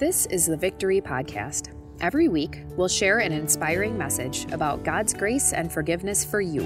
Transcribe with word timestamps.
This 0.00 0.24
is 0.24 0.46
the 0.46 0.56
Victory 0.56 1.02
Podcast. 1.02 1.74
Every 2.00 2.28
week, 2.28 2.62
we'll 2.74 2.88
share 2.88 3.18
an 3.18 3.32
inspiring 3.32 3.98
message 3.98 4.50
about 4.50 4.82
God's 4.82 5.12
grace 5.12 5.52
and 5.52 5.70
forgiveness 5.70 6.24
for 6.24 6.40
you, 6.40 6.62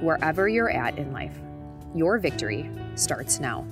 wherever 0.00 0.48
you're 0.48 0.68
at 0.68 0.98
in 0.98 1.12
life. 1.12 1.38
Your 1.94 2.18
victory 2.18 2.68
starts 2.96 3.38
now. 3.38 3.64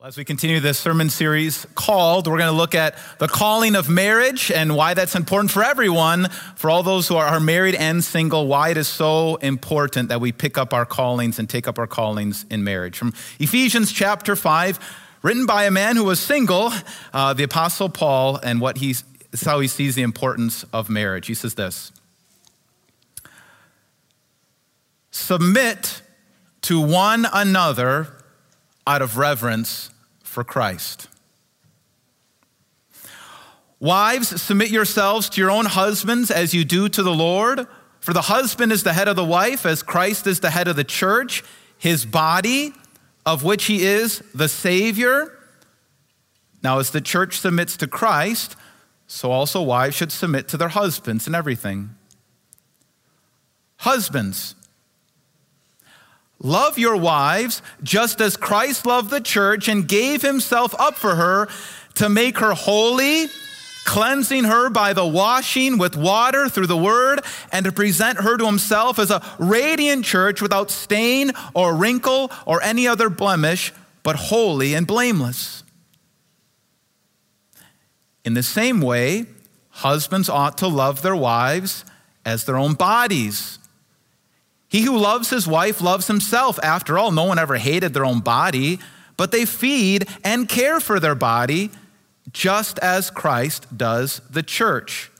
As 0.00 0.16
we 0.16 0.24
continue 0.24 0.60
this 0.60 0.78
sermon 0.78 1.10
series 1.10 1.66
called, 1.74 2.28
we're 2.28 2.38
going 2.38 2.52
to 2.52 2.56
look 2.56 2.76
at 2.76 2.96
the 3.18 3.26
calling 3.26 3.74
of 3.74 3.88
marriage 3.88 4.52
and 4.52 4.76
why 4.76 4.94
that's 4.94 5.16
important 5.16 5.50
for 5.50 5.64
everyone, 5.64 6.28
for 6.54 6.70
all 6.70 6.84
those 6.84 7.08
who 7.08 7.16
are 7.16 7.40
married 7.40 7.74
and 7.74 8.04
single, 8.04 8.46
why 8.46 8.68
it 8.68 8.76
is 8.76 8.86
so 8.86 9.34
important 9.42 10.08
that 10.10 10.20
we 10.20 10.30
pick 10.30 10.56
up 10.56 10.72
our 10.72 10.86
callings 10.86 11.40
and 11.40 11.50
take 11.50 11.66
up 11.66 11.80
our 11.80 11.88
callings 11.88 12.46
in 12.48 12.62
marriage. 12.62 12.96
From 12.96 13.12
Ephesians 13.40 13.90
chapter 13.90 14.36
5, 14.36 14.78
written 15.22 15.46
by 15.46 15.64
a 15.64 15.70
man 15.70 15.96
who 15.96 16.04
was 16.04 16.20
single, 16.20 16.72
uh, 17.12 17.34
the 17.34 17.42
Apostle 17.42 17.88
Paul, 17.88 18.38
and 18.42 18.60
what 18.60 18.78
he's, 18.78 19.04
how 19.44 19.60
he 19.60 19.68
sees 19.68 19.94
the 19.94 20.02
importance 20.02 20.64
of 20.72 20.88
marriage. 20.88 21.26
He 21.26 21.34
says 21.34 21.54
this 21.54 21.92
Submit 25.10 26.02
to 26.62 26.80
one 26.80 27.26
another 27.32 28.16
out 28.86 29.02
of 29.02 29.16
reverence 29.16 29.90
for 30.22 30.44
Christ. 30.44 31.08
Wives, 33.80 34.40
submit 34.42 34.70
yourselves 34.70 35.30
to 35.30 35.40
your 35.40 35.50
own 35.50 35.64
husbands 35.64 36.30
as 36.30 36.52
you 36.52 36.64
do 36.64 36.88
to 36.88 37.02
the 37.02 37.14
Lord. 37.14 37.66
For 38.00 38.12
the 38.12 38.22
husband 38.22 38.72
is 38.72 38.82
the 38.82 38.92
head 38.92 39.08
of 39.08 39.16
the 39.16 39.24
wife, 39.24 39.64
as 39.64 39.82
Christ 39.82 40.26
is 40.26 40.40
the 40.40 40.50
head 40.50 40.68
of 40.68 40.76
the 40.76 40.84
church, 40.84 41.42
his 41.78 42.04
body, 42.04 42.72
of 43.26 43.44
which 43.44 43.64
he 43.64 43.84
is 43.84 44.22
the 44.34 44.48
Savior. 44.48 45.32
Now, 46.62 46.78
as 46.78 46.90
the 46.90 47.00
church 47.00 47.38
submits 47.38 47.76
to 47.78 47.86
Christ, 47.86 48.56
so 49.06 49.30
also 49.30 49.62
wives 49.62 49.96
should 49.96 50.12
submit 50.12 50.48
to 50.48 50.56
their 50.56 50.68
husbands 50.68 51.26
in 51.26 51.34
everything. 51.34 51.90
Husbands, 53.78 54.54
Love 56.42 56.78
your 56.78 56.96
wives 56.96 57.60
just 57.82 58.20
as 58.20 58.36
Christ 58.36 58.86
loved 58.86 59.10
the 59.10 59.20
church 59.20 59.68
and 59.68 59.86
gave 59.86 60.22
himself 60.22 60.74
up 60.78 60.96
for 60.96 61.14
her 61.14 61.48
to 61.96 62.08
make 62.08 62.38
her 62.38 62.54
holy, 62.54 63.26
cleansing 63.84 64.44
her 64.44 64.70
by 64.70 64.92
the 64.92 65.06
washing 65.06 65.78
with 65.78 65.96
water 65.96 66.48
through 66.48 66.66
the 66.66 66.76
word, 66.76 67.20
and 67.52 67.64
to 67.64 67.72
present 67.72 68.20
her 68.20 68.36
to 68.36 68.46
himself 68.46 68.98
as 68.98 69.10
a 69.10 69.22
radiant 69.38 70.04
church 70.04 70.40
without 70.40 70.70
stain 70.70 71.32
or 71.54 71.74
wrinkle 71.74 72.30
or 72.46 72.62
any 72.62 72.86
other 72.86 73.10
blemish, 73.10 73.72
but 74.02 74.16
holy 74.16 74.74
and 74.74 74.86
blameless. 74.86 75.62
In 78.24 78.34
the 78.34 78.42
same 78.42 78.80
way, 78.80 79.26
husbands 79.70 80.28
ought 80.28 80.58
to 80.58 80.68
love 80.68 81.02
their 81.02 81.16
wives 81.16 81.84
as 82.24 82.44
their 82.44 82.56
own 82.56 82.74
bodies. 82.74 83.58
He 84.68 84.82
who 84.82 84.96
loves 84.96 85.30
his 85.30 85.48
wife 85.48 85.80
loves 85.80 86.06
himself. 86.06 86.58
After 86.62 86.98
all, 86.98 87.10
no 87.10 87.24
one 87.24 87.38
ever 87.38 87.56
hated 87.56 87.92
their 87.92 88.04
own 88.04 88.20
body, 88.20 88.78
but 89.16 89.32
they 89.32 89.44
feed 89.44 90.06
and 90.22 90.48
care 90.48 90.80
for 90.80 91.00
their 91.00 91.14
body 91.14 91.70
just 92.32 92.78
as 92.80 93.10
Christ 93.10 93.76
does 93.76 94.20
the 94.30 94.42
church. 94.42 95.10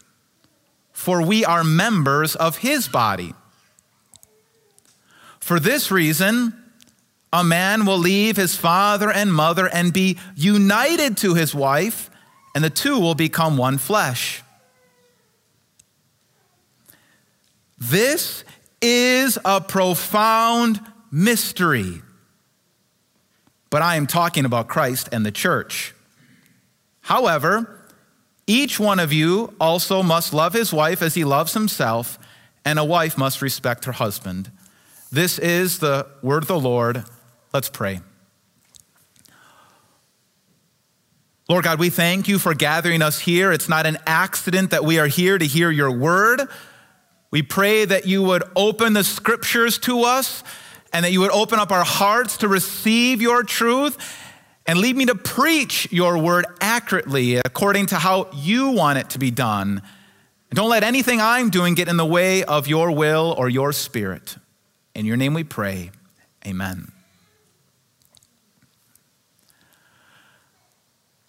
For 0.92 1.22
we 1.22 1.44
are 1.44 1.64
members 1.64 2.36
of 2.36 2.58
his 2.58 2.88
body. 2.88 3.34
For 5.40 5.58
this 5.58 5.90
reason, 5.90 6.54
a 7.32 7.42
man 7.42 7.86
will 7.86 7.98
leave 7.98 8.36
his 8.36 8.56
father 8.56 9.10
and 9.10 9.32
mother 9.32 9.68
and 9.68 9.92
be 9.92 10.18
united 10.36 11.16
to 11.18 11.34
his 11.34 11.54
wife, 11.54 12.10
and 12.54 12.62
the 12.62 12.70
two 12.70 12.98
will 12.98 13.14
become 13.14 13.56
one 13.56 13.78
flesh. 13.78 14.42
This 17.78 18.44
is 18.82 19.38
a 19.44 19.60
profound 19.60 20.80
mystery. 21.10 22.02
But 23.70 23.82
I 23.82 23.96
am 23.96 24.06
talking 24.06 24.44
about 24.44 24.68
Christ 24.68 25.08
and 25.12 25.24
the 25.24 25.32
church. 25.32 25.94
However, 27.02 27.80
each 28.46 28.80
one 28.80 28.98
of 28.98 29.12
you 29.12 29.54
also 29.60 30.02
must 30.02 30.34
love 30.34 30.52
his 30.52 30.72
wife 30.72 31.02
as 31.02 31.14
he 31.14 31.24
loves 31.24 31.54
himself, 31.54 32.18
and 32.64 32.78
a 32.78 32.84
wife 32.84 33.16
must 33.16 33.42
respect 33.42 33.84
her 33.84 33.92
husband. 33.92 34.50
This 35.12 35.38
is 35.38 35.78
the 35.78 36.06
word 36.22 36.42
of 36.42 36.48
the 36.48 36.58
Lord. 36.58 37.04
Let's 37.52 37.68
pray. 37.68 38.00
Lord 41.48 41.64
God, 41.64 41.80
we 41.80 41.90
thank 41.90 42.28
you 42.28 42.38
for 42.38 42.54
gathering 42.54 43.02
us 43.02 43.18
here. 43.18 43.50
It's 43.50 43.68
not 43.68 43.84
an 43.84 43.98
accident 44.06 44.70
that 44.70 44.84
we 44.84 45.00
are 45.00 45.08
here 45.08 45.36
to 45.36 45.44
hear 45.44 45.68
your 45.68 45.90
word. 45.90 46.42
We 47.32 47.42
pray 47.42 47.84
that 47.84 48.06
you 48.06 48.22
would 48.22 48.44
open 48.54 48.92
the 48.92 49.02
scriptures 49.02 49.78
to 49.78 50.04
us 50.04 50.44
and 50.92 51.04
that 51.04 51.10
you 51.10 51.20
would 51.20 51.32
open 51.32 51.58
up 51.58 51.72
our 51.72 51.84
hearts 51.84 52.36
to 52.38 52.48
receive 52.48 53.20
your 53.20 53.42
truth 53.42 53.96
and 54.70 54.78
lead 54.78 54.96
me 54.96 55.04
to 55.04 55.16
preach 55.16 55.90
your 55.90 56.16
word 56.16 56.46
accurately 56.60 57.34
according 57.34 57.86
to 57.86 57.96
how 57.96 58.28
you 58.32 58.70
want 58.70 59.00
it 59.00 59.10
to 59.10 59.18
be 59.18 59.28
done. 59.28 59.82
And 60.48 60.56
don't 60.56 60.70
let 60.70 60.84
anything 60.84 61.20
I'm 61.20 61.50
doing 61.50 61.74
get 61.74 61.88
in 61.88 61.96
the 61.96 62.06
way 62.06 62.44
of 62.44 62.68
your 62.68 62.92
will 62.92 63.34
or 63.36 63.48
your 63.48 63.72
spirit. 63.72 64.36
In 64.94 65.06
your 65.06 65.16
name 65.16 65.34
we 65.34 65.42
pray. 65.42 65.90
Amen. 66.46 66.92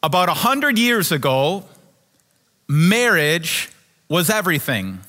About 0.03 0.29
a 0.29 0.35
hundred 0.35 0.77
years 0.77 1.11
ago, 1.11 1.65
marriage 2.67 3.69
was 4.07 4.29
everything 4.29 4.99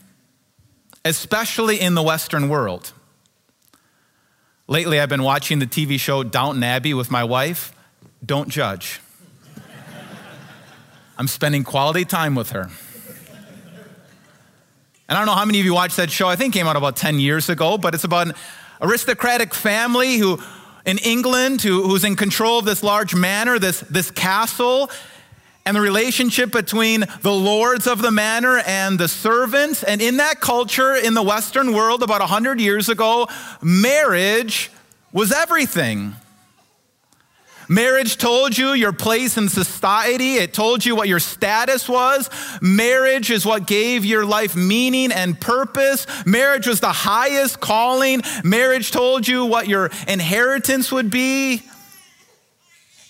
especially 1.04 1.78
in 1.78 1.94
the 1.94 2.02
Western 2.02 2.48
world. 2.48 2.94
Lately, 4.68 4.98
I've 4.98 5.10
been 5.10 5.22
watching 5.22 5.58
the 5.58 5.66
TV 5.66 6.00
show 6.00 6.22
Downton 6.22 6.62
Abbey 6.62 6.94
with 6.94 7.10
my 7.10 7.24
wife. 7.24 7.74
Don't 8.24 8.48
judge. 8.48 9.00
I'm 11.18 11.28
spending 11.28 11.64
quality 11.64 12.04
time 12.04 12.34
with 12.34 12.50
her. 12.50 12.70
And 15.08 15.18
I 15.18 15.20
don't 15.20 15.26
know 15.26 15.34
how 15.34 15.44
many 15.44 15.60
of 15.60 15.66
you 15.66 15.74
watched 15.74 15.96
that 15.96 16.10
show. 16.10 16.28
I 16.28 16.36
think 16.36 16.54
it 16.54 16.58
came 16.58 16.66
out 16.66 16.76
about 16.76 16.96
10 16.96 17.18
years 17.18 17.48
ago, 17.48 17.76
but 17.76 17.94
it's 17.94 18.04
about 18.04 18.28
an 18.28 18.34
aristocratic 18.80 19.54
family 19.54 20.16
who 20.16 20.40
in 20.84 20.98
England 20.98 21.62
who, 21.62 21.82
who's 21.82 22.04
in 22.04 22.16
control 22.16 22.58
of 22.58 22.64
this 22.64 22.82
large 22.82 23.14
manor, 23.14 23.58
this, 23.58 23.80
this 23.80 24.10
castle, 24.10 24.90
and 25.64 25.76
the 25.76 25.80
relationship 25.80 26.50
between 26.50 27.04
the 27.20 27.32
lords 27.32 27.86
of 27.86 28.02
the 28.02 28.10
manor 28.10 28.58
and 28.66 28.98
the 28.98 29.06
servants. 29.06 29.84
And 29.84 30.02
in 30.02 30.16
that 30.16 30.40
culture 30.40 30.94
in 30.94 31.14
the 31.14 31.22
Western 31.22 31.72
world 31.72 32.02
about 32.02 32.20
100 32.20 32.60
years 32.60 32.88
ago, 32.88 33.28
marriage 33.60 34.70
was 35.12 35.30
everything. 35.30 36.16
Marriage 37.68 38.16
told 38.18 38.56
you 38.56 38.72
your 38.72 38.92
place 38.92 39.36
in 39.36 39.48
society. 39.48 40.34
It 40.34 40.52
told 40.52 40.84
you 40.84 40.96
what 40.96 41.08
your 41.08 41.20
status 41.20 41.88
was. 41.88 42.28
Marriage 42.60 43.30
is 43.30 43.46
what 43.46 43.66
gave 43.66 44.04
your 44.04 44.24
life 44.24 44.56
meaning 44.56 45.12
and 45.12 45.40
purpose. 45.40 46.06
Marriage 46.26 46.66
was 46.66 46.80
the 46.80 46.92
highest 46.92 47.60
calling. 47.60 48.22
Marriage 48.44 48.90
told 48.90 49.26
you 49.26 49.46
what 49.46 49.68
your 49.68 49.90
inheritance 50.08 50.90
would 50.92 51.10
be. 51.10 51.62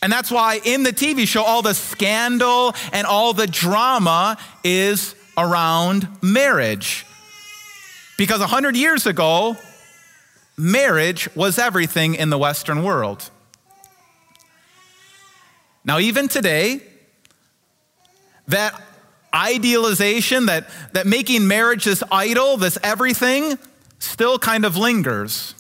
And 0.03 0.13
that's 0.13 0.31
why 0.31 0.61
in 0.65 0.83
the 0.83 0.93
TV 0.93 1.27
show, 1.27 1.45
all 1.45 1.63
the 1.63 1.75
scandal 1.75 2.75
and 2.93 3.07
all 3.07 3.33
the 3.33 3.47
drama 3.47 4.37
is 4.65 5.15
around 5.39 6.09
marriage. 6.21 7.07
Because 8.19 8.41
100 8.41 8.77
years 8.77 9.07
ago, 9.07 9.57
marriage 10.57 11.35
was 11.35 11.59
everything 11.59 12.15
in 12.15 12.31
the 12.31 12.39
Western 12.39 12.83
world. 12.83 13.31
Now, 15.85 15.99
even 15.99 16.29
today, 16.29 16.81
that 18.49 18.81
idealization, 19.35 20.47
that, 20.47 20.69
that 20.93 21.07
making 21.07 21.49
marriage 21.49 21.85
this 21.85 22.03
idol, 22.11 22.57
this 22.57 22.79
everything, 22.83 23.59
still 23.99 24.39
kind 24.39 24.65
of 24.65 24.77
lingers. 24.77 25.55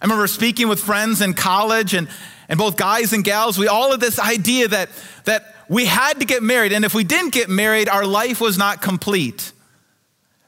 I 0.00 0.04
remember 0.04 0.26
speaking 0.26 0.68
with 0.68 0.80
friends 0.80 1.20
in 1.20 1.34
college, 1.34 1.94
and 1.94 2.08
and 2.48 2.58
both 2.58 2.76
guys 2.76 3.12
and 3.12 3.24
gals, 3.24 3.58
we 3.58 3.68
all 3.68 3.90
had 3.90 4.00
this 4.00 4.18
idea 4.18 4.68
that, 4.68 4.88
that 5.24 5.54
we 5.68 5.86
had 5.86 6.20
to 6.20 6.26
get 6.26 6.42
married. 6.42 6.72
And 6.72 6.84
if 6.84 6.94
we 6.94 7.04
didn't 7.04 7.32
get 7.32 7.48
married, 7.48 7.88
our 7.88 8.06
life 8.06 8.40
was 8.40 8.56
not 8.56 8.80
complete. 8.80 9.52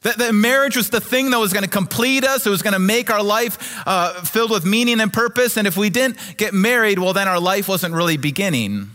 That, 0.01 0.17
that 0.17 0.33
marriage 0.33 0.77
was 0.77 0.89
the 0.89 1.01
thing 1.01 1.31
that 1.31 1.39
was 1.39 1.51
going 1.51 1.65
to 1.65 1.69
complete 1.69 2.23
us, 2.23 2.45
it 2.45 2.49
was 2.49 2.61
going 2.61 2.73
to 2.73 2.79
make 2.79 3.09
our 3.09 3.23
life 3.23 3.81
uh, 3.85 4.21
filled 4.21 4.51
with 4.51 4.65
meaning 4.65 5.01
and 5.01 5.11
purpose. 5.11 5.57
And 5.57 5.67
if 5.67 5.75
we 5.75 5.89
didn't 5.89 6.17
get 6.37 6.53
married, 6.53 6.99
well, 6.99 7.13
then 7.13 7.27
our 7.27 7.39
life 7.39 7.67
wasn't 7.67 7.93
really 7.93 8.17
beginning. 8.17 8.91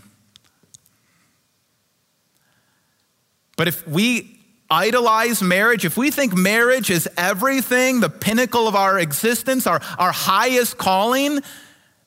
But 3.55 3.67
if 3.67 3.87
we 3.87 4.39
idolize 4.69 5.41
marriage, 5.41 5.85
if 5.85 5.95
we 5.95 6.09
think 6.09 6.35
marriage 6.35 6.89
is 6.89 7.07
everything, 7.17 7.99
the 7.99 8.09
pinnacle 8.09 8.67
of 8.67 8.75
our 8.75 8.99
existence, 8.99 9.67
our, 9.67 9.79
our 9.99 10.11
highest 10.11 10.77
calling, 10.77 11.41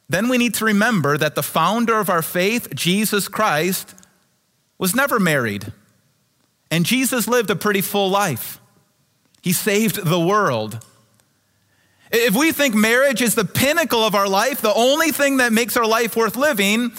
then 0.09 0.29
we 0.29 0.39
need 0.39 0.55
to 0.55 0.65
remember 0.65 1.17
that 1.17 1.35
the 1.37 1.43
founder 1.43 1.99
of 1.99 2.11
our 2.11 2.23
faith, 2.23 2.75
Jesus 2.75 3.29
Christ, 3.29 3.95
was 4.77 4.95
never 4.95 5.21
married. 5.21 5.73
And 6.71 6.85
Jesus 6.85 7.29
lived 7.29 7.51
a 7.51 7.57
pretty 7.57 7.81
full 7.81 8.11
life. 8.11 8.61
He 9.43 9.53
saved 9.53 10.05
the 10.05 10.21
world. 10.21 10.85
If 12.11 12.35
we 12.35 12.53
think 12.53 12.75
marriage 12.75 13.21
is 13.21 13.35
the 13.35 13.45
pinnacle 13.45 14.03
of 14.03 14.15
our 14.15 14.29
life, 14.29 14.63
the 14.63 14.75
only 14.75 15.11
thing 15.11 15.39
that 15.39 15.53
makes 15.53 15.77
our 15.77 15.87
life 15.87 16.17
worth 16.17 16.37
living, 16.37 16.93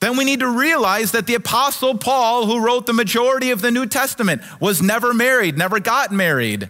then 0.00 0.16
we 0.16 0.24
need 0.24 0.40
to 0.40 0.48
realize 0.48 1.12
that 1.12 1.26
the 1.26 1.34
Apostle 1.34 1.96
Paul, 1.98 2.46
who 2.46 2.64
wrote 2.64 2.86
the 2.86 2.92
majority 2.92 3.50
of 3.50 3.60
the 3.60 3.70
New 3.70 3.86
Testament, 3.86 4.42
was 4.60 4.82
never 4.82 5.14
married, 5.14 5.58
never 5.58 5.80
got 5.80 6.10
married. 6.10 6.68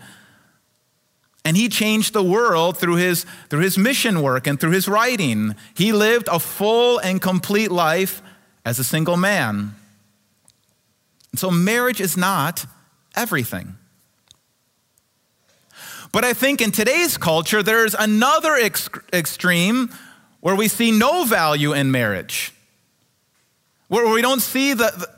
And 1.45 1.57
he 1.57 1.69
changed 1.69 2.13
the 2.13 2.23
world 2.23 2.79
through 2.79 2.97
his, 2.97 3.27
through 3.51 3.61
his 3.61 3.77
mission 3.77 4.23
work 4.23 4.47
and 4.47 4.59
through 4.59 4.71
his 4.71 4.89
writing. 4.89 5.55
He 5.75 5.93
lived 5.93 6.29
a 6.31 6.39
full 6.39 6.99
and 6.99 7.21
complete 7.21 7.71
life 7.71 8.23
as 8.65 8.79
a 8.79 8.85
single 8.85 9.17
man. 9.17 9.75
And 11.33 11.39
so 11.39 11.51
marriage 11.51 12.01
is 12.01 12.17
not 12.17 12.67
everything. 13.15 13.77
But 16.15 16.25
I 16.25 16.33
think 16.33 16.61
in 16.61 16.71
today's 16.71 17.19
culture, 17.19 17.61
there's 17.61 17.93
another 17.93 18.55
ex- 18.55 18.89
extreme 19.13 19.93
where 20.39 20.55
we 20.55 20.69
see 20.69 20.93
no 20.93 21.25
value 21.25 21.73
in 21.73 21.91
marriage, 21.91 22.53
where 23.89 24.09
we 24.09 24.23
don't 24.23 24.39
see 24.39 24.75
the, 24.75 25.09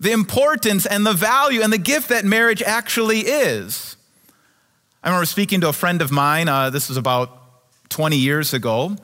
the 0.00 0.10
importance 0.10 0.86
and 0.86 1.04
the 1.04 1.12
value 1.12 1.60
and 1.60 1.70
the 1.70 1.76
gift 1.76 2.08
that 2.08 2.24
marriage 2.24 2.62
actually 2.62 3.18
is. 3.18 3.98
I 5.04 5.08
remember 5.08 5.26
speaking 5.26 5.60
to 5.60 5.68
a 5.68 5.72
friend 5.74 6.00
of 6.00 6.10
mine, 6.10 6.48
uh, 6.48 6.70
this 6.70 6.88
was 6.88 6.96
about 6.96 7.30
20 7.90 8.16
years 8.16 8.54
ago, 8.54 8.96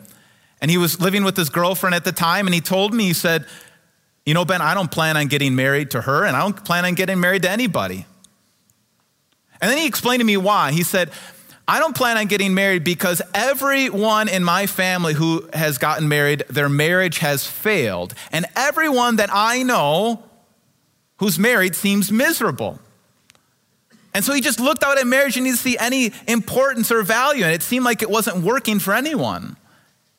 and 0.63 0.71
he 0.71 0.79
was 0.79 0.99
living 0.99 1.25
with 1.25 1.37
his 1.37 1.51
girlfriend 1.51 1.95
at 1.95 2.07
the 2.07 2.13
time, 2.13 2.47
and 2.47 2.55
he 2.55 2.63
told 2.63 2.95
me, 2.95 3.05
he 3.05 3.13
said, 3.13 3.45
You 4.25 4.33
know, 4.33 4.47
Ben, 4.47 4.63
I 4.63 4.73
don't 4.73 4.91
plan 4.91 5.19
on 5.19 5.27
getting 5.27 5.55
married 5.55 5.91
to 5.91 6.01
her, 6.01 6.25
and 6.25 6.35
I 6.35 6.41
don't 6.41 6.65
plan 6.65 6.87
on 6.87 6.95
getting 6.95 7.21
married 7.21 7.43
to 7.43 7.51
anybody. 7.51 8.07
And 9.61 9.71
then 9.71 9.79
he 9.79 9.87
explained 9.87 10.21
to 10.21 10.27
me 10.27 10.37
why. 10.37 10.73
He 10.73 10.83
said, 10.83 11.11
I 11.67 11.79
don't 11.79 11.97
plan 11.97 12.19
on 12.19 12.27
getting 12.27 12.53
married 12.53 12.85
because 12.85 13.23
everyone 13.33 14.29
in 14.29 14.45
my 14.45 14.67
family 14.67 15.15
who 15.15 15.49
has 15.55 15.79
gotten 15.79 16.09
married, 16.09 16.45
their 16.51 16.69
marriage 16.69 17.19
has 17.19 17.47
failed. 17.47 18.15
And 18.33 18.45
everyone 18.55 19.17
that 19.17 19.31
I 19.33 19.63
know 19.63 20.23
who's 21.19 21.39
married 21.39 21.75
seems 21.75 22.13
miserable. 22.13 22.81
And 24.13 24.25
so 24.25 24.35
he 24.35 24.41
just 24.41 24.61
looked 24.61 24.85
out 24.85 24.99
at 24.99 25.07
marriage 25.07 25.37
and 25.37 25.47
didn't 25.47 25.59
see 25.59 25.79
any 25.79 26.13
importance 26.29 26.93
or 26.93 27.03
value. 27.03 27.45
And 27.45 27.53
it 27.53 27.63
seemed 27.63 27.85
like 27.85 28.03
it 28.03 28.11
wasn't 28.11 28.45
working 28.45 28.79
for 28.79 28.95
anyone. 28.95 29.57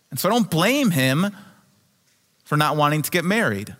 And 0.09 0.19
so 0.19 0.27
I 0.27 0.33
don't 0.33 0.49
blame 0.49 0.91
him 0.91 1.27
for 2.43 2.57
not 2.57 2.75
wanting 2.75 3.03
to 3.03 3.11
get 3.11 3.23
married. 3.23 3.75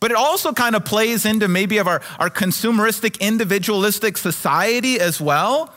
But 0.00 0.12
it 0.12 0.16
also 0.16 0.52
kind 0.52 0.76
of 0.76 0.84
plays 0.84 1.26
into 1.26 1.48
maybe 1.48 1.78
of 1.78 1.88
our, 1.88 2.00
our 2.18 2.30
consumeristic, 2.30 3.18
individualistic 3.20 4.16
society 4.16 5.00
as 5.00 5.20
well. 5.20 5.74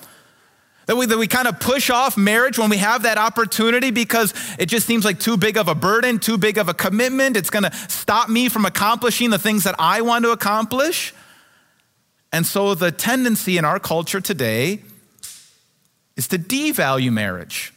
That 0.87 0.95
we, 0.95 1.05
that 1.05 1.17
we 1.17 1.27
kind 1.27 1.47
of 1.47 1.59
push 1.59 1.89
off 1.89 2.17
marriage 2.17 2.59
when 2.59 2.69
we 2.69 2.77
have 2.77 3.03
that 3.03 3.17
opportunity 3.17 3.91
because 3.91 4.33
it 4.59 4.65
just 4.65 4.85
seems 4.85 5.05
like 5.05 5.19
too 5.19 5.37
big 5.37 5.57
of 5.57 5.67
a 5.67 5.75
burden, 5.75 6.19
too 6.19 6.37
big 6.37 6.57
of 6.57 6.69
a 6.69 6.73
commitment. 6.73 7.37
It's 7.37 7.49
going 7.49 7.63
to 7.63 7.73
stop 7.87 8.29
me 8.29 8.49
from 8.49 8.65
accomplishing 8.65 9.29
the 9.29 9.39
things 9.39 9.63
that 9.63 9.75
I 9.79 10.01
want 10.01 10.25
to 10.25 10.31
accomplish. 10.31 11.13
And 12.33 12.45
so 12.45 12.75
the 12.75 12.91
tendency 12.91 13.57
in 13.57 13.65
our 13.65 13.79
culture 13.79 14.21
today 14.21 14.81
is 16.15 16.27
to 16.29 16.37
devalue 16.37 17.11
marriage. 17.11 17.73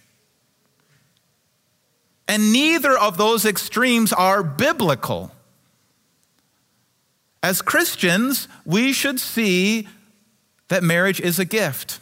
And 2.27 2.53
neither 2.53 2.99
of 2.99 3.17
those 3.17 3.45
extremes 3.45 4.13
are 4.13 4.43
biblical. 4.43 5.31
As 7.45 7.61
Christians, 7.61 8.49
we 8.65 8.95
should 8.95 9.21
see 9.21 9.87
that 10.69 10.83
marriage 10.83 11.21
is 11.21 11.39
a 11.39 11.45
gift. 11.45 12.01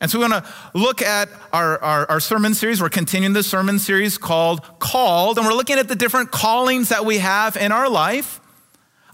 And 0.00 0.10
so 0.10 0.18
we 0.18 0.26
want 0.26 0.44
to 0.44 0.52
look 0.74 1.00
at 1.00 1.28
our, 1.52 1.78
our, 1.78 2.10
our, 2.10 2.18
sermon 2.18 2.54
series. 2.54 2.82
We're 2.82 2.88
continuing 2.88 3.32
the 3.32 3.44
sermon 3.44 3.78
series 3.78 4.18
called 4.18 4.66
Called, 4.80 5.38
and 5.38 5.46
we're 5.46 5.54
looking 5.54 5.78
at 5.78 5.86
the 5.86 5.94
different 5.94 6.32
callings 6.32 6.88
that 6.88 7.04
we 7.04 7.18
have 7.18 7.56
in 7.56 7.70
our 7.70 7.88
life. 7.88 8.40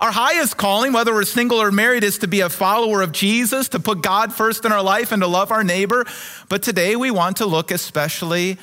Our 0.01 0.13
highest 0.13 0.57
calling, 0.57 0.95
whether 0.95 1.13
we're 1.13 1.25
single 1.25 1.61
or 1.61 1.71
married, 1.71 2.03
is 2.03 2.17
to 2.21 2.27
be 2.27 2.41
a 2.41 2.49
follower 2.49 3.03
of 3.03 3.13
Jesus, 3.13 3.69
to 3.69 3.81
put 3.81 4.01
God 4.01 4.33
first 4.33 4.65
in 4.65 4.73
our 4.73 4.83
life, 4.83 5.13
and 5.13 5.21
to 5.21 5.29
love 5.29 5.53
our 5.53 5.63
neighbor. 5.63 6.07
But 6.49 6.63
today 6.63 6.97
we 6.97 7.11
want 7.11 7.37
to 7.37 7.45
look 7.45 7.71
especially 7.71 8.57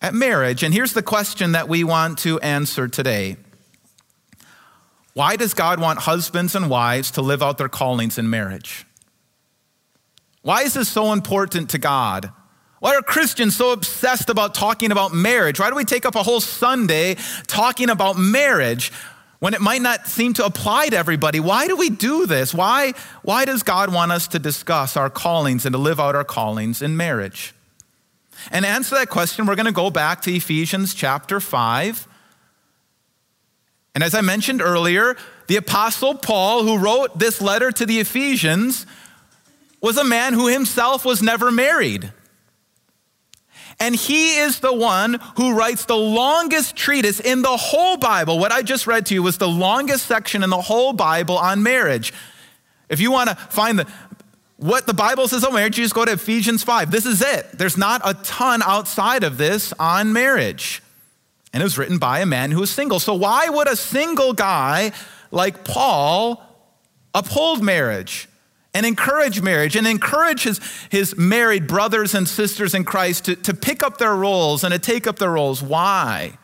at 0.00 0.14
marriage. 0.14 0.62
And 0.62 0.72
here's 0.72 0.94
the 0.94 1.02
question 1.02 1.52
that 1.52 1.68
we 1.68 1.84
want 1.84 2.20
to 2.20 2.40
answer 2.40 2.88
today 2.88 3.36
why 5.14 5.36
does 5.36 5.54
God 5.54 5.80
want 5.80 6.00
husbands 6.00 6.54
and 6.54 6.68
wives 6.68 7.12
to 7.12 7.22
live 7.22 7.42
out 7.42 7.56
their 7.56 7.68
callings 7.68 8.18
in 8.18 8.28
marriage? 8.28 8.84
Why 10.42 10.62
is 10.62 10.74
this 10.74 10.88
so 10.88 11.12
important 11.12 11.70
to 11.70 11.78
God? 11.78 12.30
Why 12.80 12.96
are 12.96 13.02
Christians 13.02 13.56
so 13.56 13.72
obsessed 13.72 14.28
about 14.28 14.54
talking 14.54 14.92
about 14.92 15.14
marriage? 15.14 15.58
Why 15.58 15.70
do 15.70 15.76
we 15.76 15.84
take 15.84 16.04
up 16.04 16.16
a 16.16 16.22
whole 16.22 16.40
Sunday 16.40 17.16
talking 17.46 17.88
about 17.88 18.18
marriage 18.18 18.92
when 19.38 19.54
it 19.54 19.60
might 19.60 19.80
not 19.80 20.06
seem 20.06 20.34
to 20.34 20.44
apply 20.44 20.88
to 20.88 20.96
everybody? 20.96 21.38
Why 21.40 21.68
do 21.68 21.76
we 21.76 21.90
do 21.90 22.26
this? 22.26 22.52
Why, 22.52 22.92
why 23.22 23.44
does 23.44 23.62
God 23.62 23.94
want 23.94 24.12
us 24.12 24.28
to 24.28 24.38
discuss 24.38 24.96
our 24.96 25.08
callings 25.08 25.64
and 25.64 25.72
to 25.72 25.78
live 25.78 26.00
out 26.00 26.16
our 26.16 26.24
callings 26.24 26.82
in 26.82 26.96
marriage? 26.96 27.54
And 28.50 28.64
to 28.64 28.68
answer 28.68 28.96
that 28.96 29.08
question, 29.08 29.46
we're 29.46 29.54
going 29.54 29.66
to 29.66 29.72
go 29.72 29.90
back 29.90 30.20
to 30.22 30.34
Ephesians 30.34 30.92
chapter 30.92 31.40
5 31.40 32.08
and 33.94 34.02
as 34.02 34.14
I 34.14 34.22
mentioned 34.22 34.60
earlier, 34.60 35.16
the 35.46 35.56
Apostle 35.56 36.14
Paul, 36.14 36.64
who 36.64 36.78
wrote 36.78 37.18
this 37.18 37.40
letter 37.40 37.70
to 37.70 37.86
the 37.86 38.00
Ephesians, 38.00 38.86
was 39.80 39.96
a 39.96 40.04
man 40.04 40.32
who 40.32 40.48
himself 40.48 41.04
was 41.04 41.22
never 41.22 41.52
married. 41.52 42.12
And 43.78 43.94
he 43.94 44.36
is 44.36 44.60
the 44.60 44.72
one 44.72 45.20
who 45.36 45.56
writes 45.56 45.84
the 45.84 45.96
longest 45.96 46.76
treatise 46.76 47.20
in 47.20 47.42
the 47.42 47.56
whole 47.56 47.96
Bible. 47.96 48.38
What 48.38 48.52
I 48.52 48.62
just 48.62 48.86
read 48.86 49.06
to 49.06 49.14
you 49.14 49.22
was 49.22 49.38
the 49.38 49.48
longest 49.48 50.06
section 50.06 50.42
in 50.42 50.50
the 50.50 50.60
whole 50.60 50.92
Bible 50.92 51.36
on 51.36 51.62
marriage. 51.62 52.12
If 52.88 53.00
you 53.00 53.10
want 53.10 53.30
to 53.30 53.36
find 53.36 53.78
the, 53.78 53.86
what 54.56 54.86
the 54.86 54.94
Bible 54.94 55.28
says 55.28 55.44
on 55.44 55.54
marriage, 55.54 55.76
you 55.76 55.84
just 55.84 55.94
go 55.94 56.04
to 56.04 56.12
Ephesians 56.12 56.62
5. 56.62 56.90
This 56.90 57.04
is 57.04 57.20
it. 57.20 57.46
There's 57.52 57.76
not 57.76 58.00
a 58.04 58.14
ton 58.14 58.62
outside 58.62 59.24
of 59.24 59.38
this 59.38 59.72
on 59.78 60.12
marriage 60.12 60.82
and 61.54 61.62
it 61.62 61.64
was 61.64 61.78
written 61.78 61.98
by 61.98 62.18
a 62.18 62.26
man 62.26 62.50
who 62.50 62.58
was 62.58 62.70
single. 62.70 62.98
So, 62.98 63.14
why 63.14 63.48
would 63.48 63.68
a 63.68 63.76
single 63.76 64.32
guy 64.32 64.90
like 65.30 65.64
Paul 65.64 66.44
uphold 67.14 67.62
marriage 67.62 68.28
and 68.74 68.84
encourage 68.84 69.40
marriage 69.40 69.76
and 69.76 69.86
encourage 69.86 70.42
his, 70.42 70.60
his 70.90 71.16
married 71.16 71.68
brothers 71.68 72.12
and 72.12 72.28
sisters 72.28 72.74
in 72.74 72.84
Christ 72.84 73.26
to, 73.26 73.36
to 73.36 73.54
pick 73.54 73.84
up 73.84 73.98
their 73.98 74.16
roles 74.16 74.64
and 74.64 74.72
to 74.72 74.80
take 74.80 75.06
up 75.06 75.20
their 75.20 75.30
roles? 75.30 75.62
Why? 75.62 76.38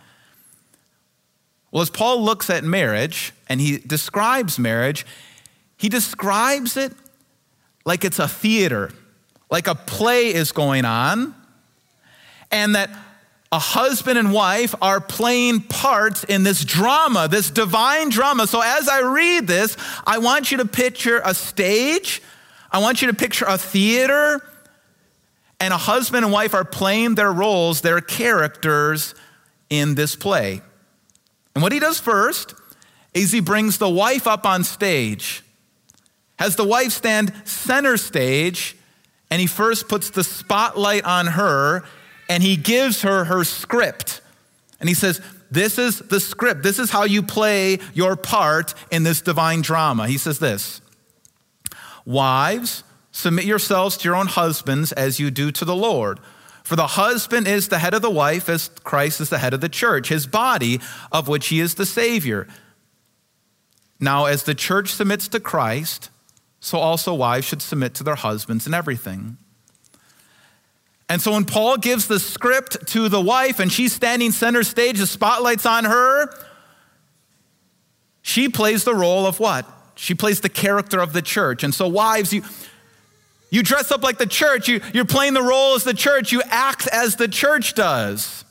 Well, 1.73 1.83
as 1.83 1.91
Paul 1.91 2.23
looks 2.23 2.49
at 2.49 2.63
marriage 2.63 3.33
and 3.49 3.61
he 3.61 3.79
describes 3.79 4.61
marriage, 4.61 5.05
he 5.77 5.89
describes 5.89 6.77
it 6.77 6.93
like 7.85 8.05
it's 8.05 8.21
a 8.21 8.29
theater, 8.29 8.93
like 9.51 9.67
a 9.67 9.75
play 9.75 10.33
is 10.33 10.53
going 10.53 10.85
on, 10.85 11.35
and 12.53 12.77
that 12.77 12.91
a 13.53 13.59
husband 13.59 14.17
and 14.17 14.33
wife 14.33 14.75
are 14.81 15.01
playing 15.01 15.63
parts 15.63 16.23
in 16.25 16.45
this 16.45 16.65
drama, 16.65 17.27
this 17.29 17.51
divine 17.51 18.09
drama. 18.09 18.47
So 18.47 18.61
as 18.61 18.89
I 18.89 19.01
read 19.01 19.49
this, 19.49 19.77
I 20.07 20.19
want 20.19 20.53
you 20.53 20.59
to 20.59 20.65
picture 20.65 21.21
a 21.25 21.35
stage, 21.35 22.23
I 22.71 22.79
want 22.79 23.03
you 23.03 23.09
to 23.09 23.15
picture 23.15 23.47
a 23.49 23.59
theater, 23.59 24.41
and 25.59 25.75
a 25.75 25.77
husband 25.77 26.25
and 26.25 26.33
wife 26.33 26.55
are 26.55 26.65
playing 26.65 27.17
their 27.17 27.33
roles, 27.33 27.81
their 27.81 28.01
characters 28.01 29.15
in 29.69 29.97
this 29.97 30.15
play. 30.15 30.63
And 31.55 31.63
what 31.63 31.73
he 31.73 31.81
does 31.81 31.99
first 31.99 32.55
is 33.13 33.33
he 33.33 33.41
brings 33.41 33.79
the 33.79 33.89
wife 33.89 34.29
up 34.29 34.47
on 34.47 34.63
stage, 34.63 35.43
has 36.39 36.55
the 36.55 36.65
wife 36.65 36.93
stand 36.93 37.33
center 37.45 37.97
stage, 37.97 38.77
and 39.29 39.41
he 39.41 39.49
first 39.49 39.89
puts 39.89 40.11
the 40.11 40.23
spotlight 40.23 41.05
on 41.05 41.27
her 41.27 41.85
and 42.31 42.45
he 42.45 42.57
gives 42.57 43.03
her 43.03 43.25
her 43.25 43.43
script. 43.43 44.21
And 44.79 44.89
he 44.89 44.95
says, 44.95 45.21
This 45.51 45.79
is 45.79 45.99
the 45.99 46.21
script. 46.21 46.63
This 46.63 46.79
is 46.79 46.91
how 46.91 47.03
you 47.03 47.25
play 47.25 47.81
your 47.93 48.15
part 48.15 48.73
in 48.93 49.03
this 49.03 49.21
divine 49.21 49.63
drama. 49.63 50.07
He 50.07 50.17
says 50.17 50.39
this 50.39 50.81
Wives, 52.07 52.85
submit 53.11 53.45
yourselves 53.45 53.97
to 53.99 54.09
your 54.09 54.15
own 54.15 54.29
husbands 54.29 54.93
as 54.93 55.19
you 55.19 55.33
do 55.33 55.51
to 55.51 55.65
the 55.65 55.75
Lord. 55.75 56.21
For 56.63 56.77
the 56.77 56.87
husband 56.87 57.49
is 57.49 57.67
the 57.67 57.81
head 57.81 57.95
of 57.95 58.03
the 58.03 58.11
wife, 58.11 58.49
as 58.49 58.69
Christ 58.85 59.21
is 59.21 59.29
the 59.29 59.39
head 59.39 59.53
of 59.53 59.61
the 59.61 59.69
church, 59.69 60.09
his 60.09 60.29
body, 60.29 60.81
of 61.11 61.27
which 61.27 61.49
he 61.49 61.59
is 61.59 61.75
the 61.75 61.87
Savior. 61.87 62.47
Now, 63.99 64.27
as 64.27 64.45
the 64.45 64.55
church 64.55 64.93
submits 64.93 65.27
to 65.29 65.41
Christ, 65.41 66.11
so 66.61 66.79
also 66.79 67.13
wives 67.13 67.47
should 67.47 67.61
submit 67.61 67.95
to 67.95 68.05
their 68.05 68.15
husbands 68.15 68.69
in 68.69 68.75
everything. 68.75 69.37
And 71.11 71.21
so 71.21 71.33
when 71.33 71.45
Paul 71.45 71.77
gives 71.77 72.07
the 72.07 72.21
script 72.21 72.87
to 72.89 73.09
the 73.09 73.21
wife 73.21 73.59
and 73.59 73.71
she's 73.71 73.93
standing 73.93 74.31
center 74.31 74.63
stage, 74.63 75.01
the 75.01 75.09
spotlight's 75.09 75.67
on 75.67 75.85
her, 75.85 76.33
she 78.23 78.49
plays 78.49 78.85
the 78.85 78.95
role 78.95 79.27
of 79.27 79.41
what? 79.41 79.67
She 79.97 80.15
plays 80.15 80.41
the 80.41 80.49
character 80.49 81.01
of 81.01 81.13
the 81.13 81.21
church. 81.21 81.65
And 81.65 81.75
so, 81.75 81.89
wives, 81.89 82.33
you, 82.33 82.45
you 83.51 83.65
dress 83.65 83.91
up 83.91 84.05
like 84.05 84.19
the 84.19 84.27
church. 84.27 84.69
You, 84.69 84.81
you're 84.95 85.05
playing 85.05 85.35
the 85.35 85.43
role 85.43 85.75
as 85.75 85.83
the 85.83 85.95
church. 85.95 86.31
You 86.31 86.43
act 86.47 86.87
as 86.87 87.17
the 87.17 87.27
church 87.27 87.75
does. 87.75 88.45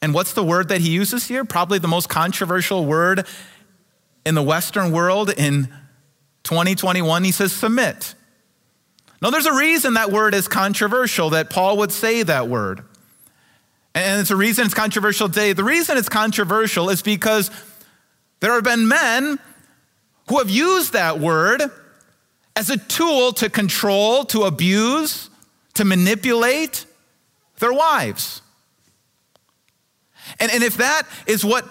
And 0.00 0.14
what's 0.14 0.32
the 0.32 0.42
word 0.42 0.68
that 0.68 0.80
he 0.80 0.88
uses 0.88 1.26
here? 1.26 1.44
Probably 1.44 1.78
the 1.78 1.86
most 1.86 2.08
controversial 2.08 2.86
word 2.86 3.26
in 4.24 4.34
the 4.34 4.42
Western 4.42 4.90
world 4.90 5.28
in 5.28 5.68
2021. 6.44 7.24
He 7.24 7.30
says, 7.30 7.52
submit. 7.52 8.14
Now, 9.24 9.30
there's 9.30 9.46
a 9.46 9.54
reason 9.54 9.94
that 9.94 10.12
word 10.12 10.34
is 10.34 10.48
controversial, 10.48 11.30
that 11.30 11.48
Paul 11.48 11.78
would 11.78 11.90
say 11.90 12.22
that 12.24 12.46
word. 12.46 12.84
And 13.94 14.20
it's 14.20 14.30
a 14.30 14.36
reason 14.36 14.66
it's 14.66 14.74
controversial 14.74 15.30
today. 15.30 15.54
The 15.54 15.64
reason 15.64 15.96
it's 15.96 16.10
controversial 16.10 16.90
is 16.90 17.00
because 17.00 17.50
there 18.40 18.52
have 18.52 18.64
been 18.64 18.86
men 18.86 19.38
who 20.28 20.38
have 20.40 20.50
used 20.50 20.92
that 20.92 21.20
word 21.20 21.62
as 22.54 22.68
a 22.68 22.76
tool 22.76 23.32
to 23.32 23.48
control, 23.48 24.26
to 24.26 24.42
abuse, 24.42 25.30
to 25.72 25.86
manipulate 25.86 26.84
their 27.60 27.72
wives. 27.72 28.42
And, 30.38 30.52
and 30.52 30.62
if 30.62 30.76
that 30.76 31.08
is 31.26 31.46
what 31.46 31.66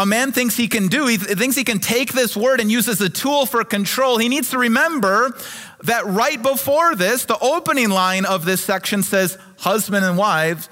a 0.00 0.06
man 0.06 0.32
thinks 0.32 0.56
he 0.56 0.66
can 0.66 0.88
do, 0.88 1.06
he 1.08 1.18
thinks 1.18 1.54
he 1.54 1.62
can 1.62 1.78
take 1.78 2.14
this 2.14 2.34
word 2.34 2.58
and 2.58 2.70
use 2.70 2.88
as 2.88 3.02
a 3.02 3.10
tool 3.10 3.44
for 3.44 3.62
control, 3.64 4.16
he 4.16 4.30
needs 4.30 4.48
to 4.48 4.56
remember 4.56 5.36
that 5.82 6.06
right 6.06 6.40
before 6.40 6.94
this, 6.94 7.26
the 7.26 7.38
opening 7.38 7.90
line 7.90 8.24
of 8.24 8.46
this 8.46 8.64
section 8.64 9.02
says, 9.02 9.36
Husband 9.58 10.02
and 10.02 10.16
wives, 10.16 10.70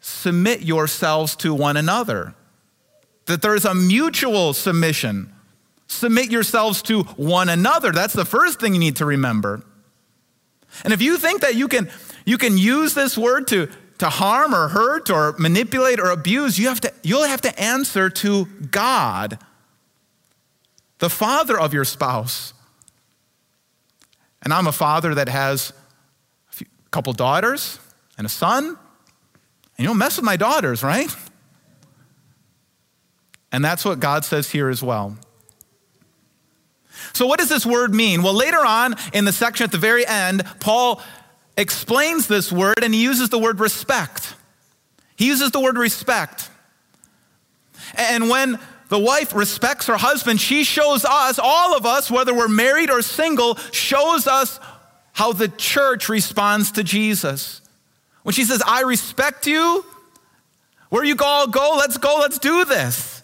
submit 0.00 0.62
yourselves 0.62 1.36
to 1.36 1.52
one 1.52 1.76
another. 1.76 2.34
That 3.26 3.42
there 3.42 3.54
is 3.54 3.66
a 3.66 3.74
mutual 3.74 4.54
submission. 4.54 5.30
Submit 5.86 6.30
yourselves 6.30 6.80
to 6.84 7.02
one 7.02 7.50
another. 7.50 7.92
That's 7.92 8.14
the 8.14 8.24
first 8.24 8.58
thing 8.58 8.72
you 8.72 8.80
need 8.80 8.96
to 8.96 9.04
remember. 9.04 9.62
And 10.82 10.94
if 10.94 11.02
you 11.02 11.18
think 11.18 11.42
that 11.42 11.56
you 11.56 11.68
can, 11.68 11.90
you 12.24 12.38
can 12.38 12.56
use 12.56 12.94
this 12.94 13.18
word 13.18 13.48
to, 13.48 13.68
to 13.98 14.08
harm 14.08 14.54
or 14.54 14.68
hurt 14.68 15.10
or 15.10 15.34
manipulate 15.38 16.00
or 16.00 16.10
abuse, 16.10 16.58
you 16.58 16.68
have 16.68 16.80
to, 16.80 16.92
you'll 17.02 17.24
have 17.24 17.40
to 17.42 17.60
answer 17.60 18.10
to 18.10 18.46
God, 18.70 19.38
the 20.98 21.10
father 21.10 21.58
of 21.58 21.72
your 21.72 21.84
spouse. 21.84 22.54
And 24.42 24.52
I'm 24.52 24.66
a 24.66 24.72
father 24.72 25.14
that 25.14 25.28
has 25.28 25.72
a 26.50 26.52
few, 26.52 26.66
couple 26.90 27.12
daughters 27.12 27.78
and 28.18 28.26
a 28.26 28.30
son. 28.30 28.66
And 28.66 28.76
you 29.78 29.86
don't 29.86 29.98
mess 29.98 30.16
with 30.16 30.24
my 30.24 30.36
daughters, 30.36 30.82
right? 30.82 31.14
And 33.52 33.64
that's 33.64 33.84
what 33.84 34.00
God 34.00 34.24
says 34.24 34.50
here 34.50 34.68
as 34.68 34.82
well. 34.82 35.16
So, 37.12 37.26
what 37.26 37.38
does 37.38 37.48
this 37.48 37.66
word 37.66 37.94
mean? 37.94 38.22
Well, 38.22 38.34
later 38.34 38.64
on 38.64 38.94
in 39.12 39.24
the 39.24 39.32
section 39.32 39.64
at 39.64 39.72
the 39.72 39.78
very 39.78 40.06
end, 40.06 40.44
Paul 40.60 41.02
explains 41.56 42.26
this 42.26 42.52
word 42.52 42.82
and 42.82 42.94
he 42.94 43.02
uses 43.02 43.28
the 43.28 43.38
word 43.38 43.60
respect. 43.60 44.34
He 45.16 45.26
uses 45.26 45.50
the 45.50 45.60
word 45.60 45.76
respect. 45.76 46.50
And 47.94 48.28
when 48.28 48.58
the 48.88 48.98
wife 48.98 49.34
respects 49.34 49.86
her 49.86 49.96
husband, 49.96 50.40
she 50.40 50.64
shows 50.64 51.04
us, 51.04 51.38
all 51.38 51.76
of 51.76 51.86
us, 51.86 52.10
whether 52.10 52.34
we're 52.34 52.48
married 52.48 52.90
or 52.90 53.02
single, 53.02 53.56
shows 53.70 54.26
us 54.26 54.58
how 55.12 55.32
the 55.32 55.48
church 55.48 56.08
responds 56.08 56.72
to 56.72 56.82
Jesus. 56.82 57.60
When 58.22 58.32
she 58.32 58.44
says, 58.44 58.62
I 58.66 58.82
respect 58.82 59.46
you, 59.46 59.84
where 60.88 61.04
you 61.04 61.16
all 61.20 61.46
go, 61.46 61.76
let's 61.78 61.96
go, 61.96 62.18
let's 62.20 62.38
do 62.38 62.64
this. 62.64 63.22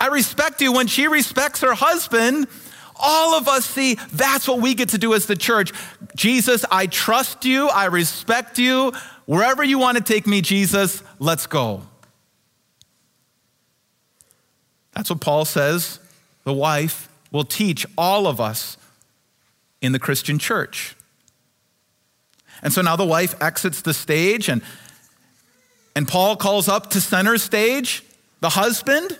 I 0.00 0.06
respect 0.06 0.60
you. 0.60 0.72
When 0.72 0.86
she 0.86 1.08
respects 1.08 1.60
her 1.62 1.74
husband, 1.74 2.46
all 2.98 3.34
of 3.34 3.48
us 3.48 3.64
see 3.64 3.94
that's 4.12 4.48
what 4.48 4.60
we 4.60 4.74
get 4.74 4.90
to 4.90 4.98
do 4.98 5.14
as 5.14 5.26
the 5.26 5.36
church. 5.36 5.72
Jesus, 6.16 6.64
I 6.70 6.86
trust 6.86 7.44
you. 7.44 7.68
I 7.68 7.86
respect 7.86 8.58
you. 8.58 8.92
Wherever 9.26 9.62
you 9.62 9.78
want 9.78 9.98
to 9.98 10.02
take 10.02 10.26
me, 10.26 10.40
Jesus, 10.40 11.02
let's 11.18 11.46
go. 11.46 11.82
That's 14.94 15.10
what 15.10 15.20
Paul 15.20 15.44
says 15.44 16.00
the 16.44 16.52
wife 16.52 17.08
will 17.30 17.44
teach 17.44 17.86
all 17.96 18.26
of 18.26 18.40
us 18.40 18.76
in 19.80 19.92
the 19.92 19.98
Christian 19.98 20.38
church. 20.38 20.96
And 22.62 22.72
so 22.72 22.82
now 22.82 22.96
the 22.96 23.06
wife 23.06 23.40
exits 23.40 23.82
the 23.82 23.94
stage, 23.94 24.48
and, 24.48 24.62
and 25.94 26.08
Paul 26.08 26.36
calls 26.36 26.68
up 26.68 26.90
to 26.90 27.00
center 27.00 27.38
stage 27.38 28.02
the 28.40 28.50
husband 28.50 29.16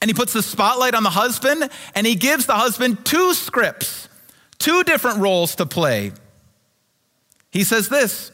and 0.00 0.08
he 0.08 0.14
puts 0.14 0.32
the 0.32 0.42
spotlight 0.42 0.94
on 0.94 1.02
the 1.02 1.10
husband 1.10 1.68
and 1.94 2.06
he 2.06 2.14
gives 2.14 2.46
the 2.46 2.54
husband 2.54 3.04
two 3.04 3.34
scripts, 3.34 4.08
two 4.58 4.84
different 4.84 5.18
roles 5.18 5.54
to 5.56 5.66
play. 5.66 6.12
He 7.50 7.64
says 7.64 7.88
this 7.88 8.30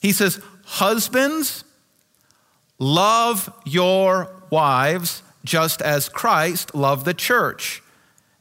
He 0.00 0.12
says, 0.12 0.40
Husbands, 0.64 1.64
love 2.78 3.52
your 3.64 4.30
wives 4.50 5.22
just 5.44 5.80
as 5.80 6.08
Christ 6.08 6.74
loved 6.74 7.04
the 7.04 7.14
church 7.14 7.82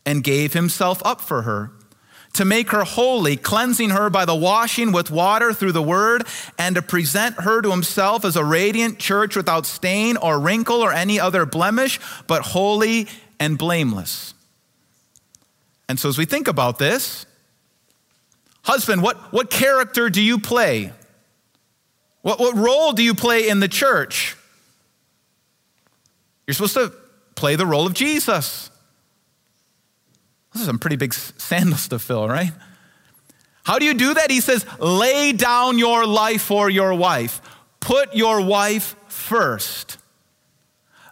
and 0.05 0.23
gave 0.23 0.53
himself 0.53 1.01
up 1.05 1.21
for 1.21 1.43
her 1.43 1.71
to 2.35 2.45
make 2.45 2.71
her 2.71 2.83
holy, 2.83 3.37
cleansing 3.37 3.89
her 3.89 4.09
by 4.09 4.25
the 4.25 4.35
washing 4.35 4.91
with 4.91 5.11
water 5.11 5.53
through 5.53 5.71
the 5.71 5.81
word, 5.81 6.25
and 6.57 6.75
to 6.75 6.81
present 6.81 7.41
her 7.41 7.61
to 7.61 7.71
himself 7.71 8.23
as 8.23 8.35
a 8.35 8.43
radiant 8.43 8.99
church 8.99 9.35
without 9.35 9.65
stain 9.65 10.17
or 10.17 10.39
wrinkle 10.39 10.81
or 10.81 10.93
any 10.93 11.19
other 11.19 11.45
blemish, 11.45 11.99
but 12.27 12.41
holy 12.41 13.07
and 13.39 13.57
blameless. 13.57 14.33
And 15.87 15.99
so, 15.99 16.09
as 16.09 16.17
we 16.17 16.25
think 16.25 16.47
about 16.47 16.79
this, 16.79 17.25
husband, 18.63 19.01
what, 19.01 19.17
what 19.31 19.49
character 19.49 20.09
do 20.09 20.21
you 20.21 20.39
play? 20.39 20.91
What, 22.21 22.39
what 22.39 22.55
role 22.55 22.93
do 22.93 23.03
you 23.03 23.13
play 23.13 23.47
in 23.47 23.59
the 23.59 23.67
church? 23.67 24.35
You're 26.47 26.55
supposed 26.55 26.73
to 26.73 26.91
play 27.35 27.55
the 27.55 27.65
role 27.65 27.85
of 27.85 27.93
Jesus. 27.93 28.71
Those 30.55 30.63
are 30.63 30.67
some 30.67 30.79
pretty 30.79 30.95
big 30.95 31.13
sandals 31.13 31.89
to 31.89 31.99
fill, 31.99 32.29
right? 32.29 32.53
How 33.65 33.77
do 33.77 33.83
you 33.83 33.93
do 33.93 34.13
that? 34.13 34.31
He 34.31 34.39
says, 34.39 34.65
lay 34.79 35.33
down 35.33 35.77
your 35.77 36.05
life 36.05 36.43
for 36.43 36.69
your 36.69 36.93
wife. 36.93 37.41
Put 37.81 38.15
your 38.15 38.39
wife 38.39 38.95
first. 39.09 39.97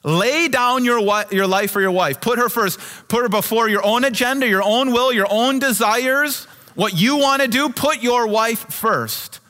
Lay 0.06 0.48
down 0.48 0.86
your, 0.86 1.00
your 1.32 1.46
life 1.46 1.72
for 1.72 1.82
your 1.82 1.92
wife. 1.92 2.22
Put 2.22 2.40
her 2.40 2.48
first. 2.48 2.80
Put 3.10 3.24
her 3.24 3.30
before 3.30 3.68
your 3.68 3.86
own 3.86 4.06
agenda, 4.06 4.48
your 4.48 4.64
own 4.64 4.94
will, 4.94 5.12
your 5.12 5.28
own 5.30 5.60
desires, 5.60 6.46
what 6.76 6.94
you 6.94 7.18
want 7.18 7.42
to 7.42 7.50
do. 7.50 7.68
Put 7.70 8.02
your 8.02 8.28
wife 8.28 8.72
first. 8.72 9.42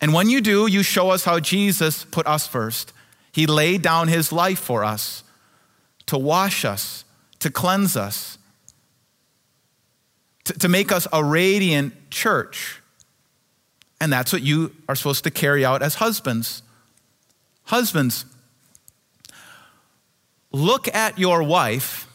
And 0.00 0.12
when 0.12 0.30
you 0.30 0.40
do, 0.40 0.66
you 0.66 0.82
show 0.82 1.10
us 1.10 1.24
how 1.24 1.38
Jesus 1.38 2.04
put 2.06 2.26
us 2.26 2.46
first. 2.46 2.92
He 3.30 3.46
laid 3.46 3.82
down 3.82 4.08
his 4.08 4.32
life 4.32 4.58
for 4.58 4.82
us 4.82 5.22
to 6.06 6.18
wash 6.18 6.64
us, 6.64 7.04
to 7.38 7.50
cleanse 7.50 7.96
us, 7.96 8.36
to, 10.44 10.52
to 10.54 10.68
make 10.68 10.92
us 10.92 11.06
a 11.12 11.22
radiant 11.24 12.10
church. 12.10 12.80
And 14.00 14.12
that's 14.12 14.32
what 14.32 14.42
you 14.42 14.74
are 14.88 14.94
supposed 14.94 15.24
to 15.24 15.30
carry 15.30 15.64
out 15.64 15.82
as 15.82 15.96
husbands. 15.96 16.62
Husbands, 17.64 18.24
look 20.50 20.92
at 20.94 21.18
your 21.18 21.42
wife 21.42 22.08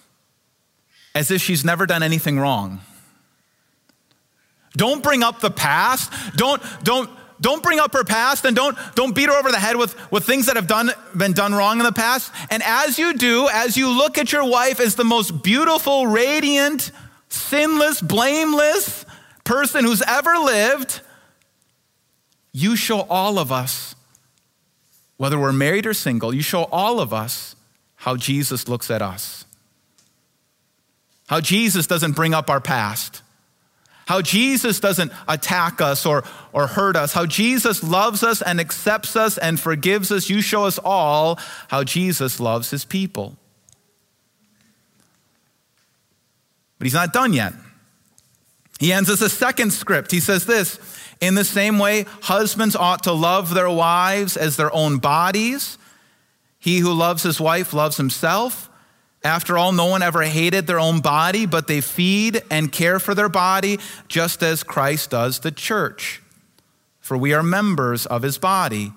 as 1.13 1.31
if 1.31 1.41
she's 1.41 1.63
never 1.63 1.85
done 1.85 2.03
anything 2.03 2.39
wrong. 2.39 2.81
Don't 4.75 5.01
bring 5.01 5.23
up 5.23 5.39
the 5.39 5.51
past. 5.51 6.11
Don't, 6.35 6.61
don't, 6.83 7.09
don't 7.39 7.63
bring 7.63 7.79
up 7.79 7.93
her 7.93 8.03
past 8.03 8.45
and 8.45 8.55
don't, 8.55 8.77
don't 8.95 9.15
beat 9.15 9.29
her 9.29 9.35
over 9.37 9.51
the 9.51 9.59
head 9.59 9.77
with, 9.77 9.95
with 10.11 10.25
things 10.25 10.47
that 10.47 10.57
have 10.57 10.67
done, 10.67 10.91
been 11.15 11.33
done 11.33 11.53
wrong 11.53 11.79
in 11.79 11.85
the 11.85 11.93
past. 11.93 12.33
And 12.49 12.61
as 12.63 12.99
you 12.99 13.13
do, 13.13 13.47
as 13.51 13.77
you 13.77 13.89
look 13.89 14.17
at 14.17 14.31
your 14.33 14.49
wife 14.49 14.79
as 14.79 14.95
the 14.95 15.05
most 15.05 15.43
beautiful, 15.43 16.07
radiant, 16.07 16.91
sinless, 17.35 18.01
blameless 18.01 19.05
person 19.43 19.85
who's 19.85 20.01
ever 20.01 20.37
lived, 20.37 21.01
you 22.51 22.75
show 22.75 23.01
all 23.01 23.37
of 23.37 23.51
us, 23.51 23.95
whether 25.17 25.39
we're 25.39 25.53
married 25.53 25.85
or 25.85 25.93
single, 25.93 26.33
you 26.33 26.41
show 26.41 26.63
all 26.71 26.99
of 26.99 27.13
us 27.13 27.55
how 27.95 28.15
Jesus 28.15 28.67
looks 28.67 28.89
at 28.91 29.01
us. 29.01 29.45
How 31.27 31.41
Jesus 31.41 31.87
doesn't 31.87 32.13
bring 32.13 32.33
up 32.33 32.49
our 32.49 32.61
past. 32.61 33.21
How 34.05 34.21
Jesus 34.21 34.79
doesn't 34.79 35.11
attack 35.27 35.81
us 35.81 36.05
or, 36.05 36.23
or 36.53 36.67
hurt 36.67 36.95
us. 36.95 37.13
How 37.13 37.25
Jesus 37.25 37.83
loves 37.83 38.23
us 38.23 38.41
and 38.41 38.59
accepts 38.59 39.15
us 39.15 39.37
and 39.37 39.59
forgives 39.59 40.11
us. 40.11 40.29
You 40.29 40.41
show 40.41 40.65
us 40.65 40.77
all 40.77 41.39
how 41.69 41.83
Jesus 41.83 42.39
loves 42.39 42.69
his 42.69 42.85
people. 42.85 43.37
But 46.85 46.89
he's 46.89 46.93
not 46.93 47.13
done 47.13 47.33
yet. 47.33 47.53
He 48.79 48.93
ends 48.93 49.09
us 49.09 49.19
a 49.19 49.27
second 49.27 49.73
script. 49.73 50.11
He 50.11 50.19
says 50.19 50.45
this 50.45 50.77
In 51.19 51.33
the 51.33 51.43
same 51.43 51.79
way, 51.79 52.05
husbands 52.21 52.75
ought 52.75 53.01
to 53.05 53.11
love 53.11 53.55
their 53.55 53.71
wives 53.71 54.37
as 54.37 54.55
their 54.55 54.71
own 54.71 54.99
bodies. 54.99 55.79
He 56.59 56.77
who 56.77 56.93
loves 56.93 57.23
his 57.23 57.41
wife 57.41 57.73
loves 57.73 57.97
himself. 57.97 58.69
After 59.23 59.57
all, 59.57 59.71
no 59.71 59.87
one 59.87 60.03
ever 60.03 60.21
hated 60.21 60.67
their 60.67 60.79
own 60.79 60.99
body, 60.99 61.47
but 61.47 61.65
they 61.65 61.81
feed 61.81 62.43
and 62.51 62.71
care 62.71 62.99
for 62.99 63.15
their 63.15 63.29
body 63.29 63.79
just 64.07 64.43
as 64.43 64.61
Christ 64.61 65.09
does 65.09 65.39
the 65.39 65.51
church. 65.51 66.21
For 66.99 67.17
we 67.17 67.33
are 67.33 67.41
members 67.41 68.05
of 68.05 68.21
his 68.21 68.37
body. 68.37 68.93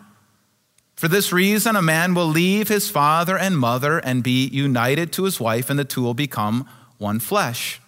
For 0.94 1.08
this 1.08 1.32
reason, 1.32 1.74
a 1.74 1.80
man 1.80 2.12
will 2.12 2.28
leave 2.28 2.68
his 2.68 2.90
father 2.90 3.38
and 3.38 3.56
mother 3.56 3.96
and 3.96 4.22
be 4.22 4.46
united 4.46 5.10
to 5.14 5.24
his 5.24 5.40
wife, 5.40 5.70
and 5.70 5.78
the 5.78 5.86
two 5.86 6.02
will 6.02 6.12
become 6.12 6.68
one 6.98 7.18
flesh. 7.18 7.80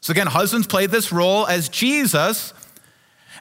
So, 0.00 0.12
again, 0.12 0.26
husbands 0.26 0.66
play 0.66 0.86
this 0.86 1.10
role 1.10 1.46
as 1.46 1.68
Jesus. 1.68 2.52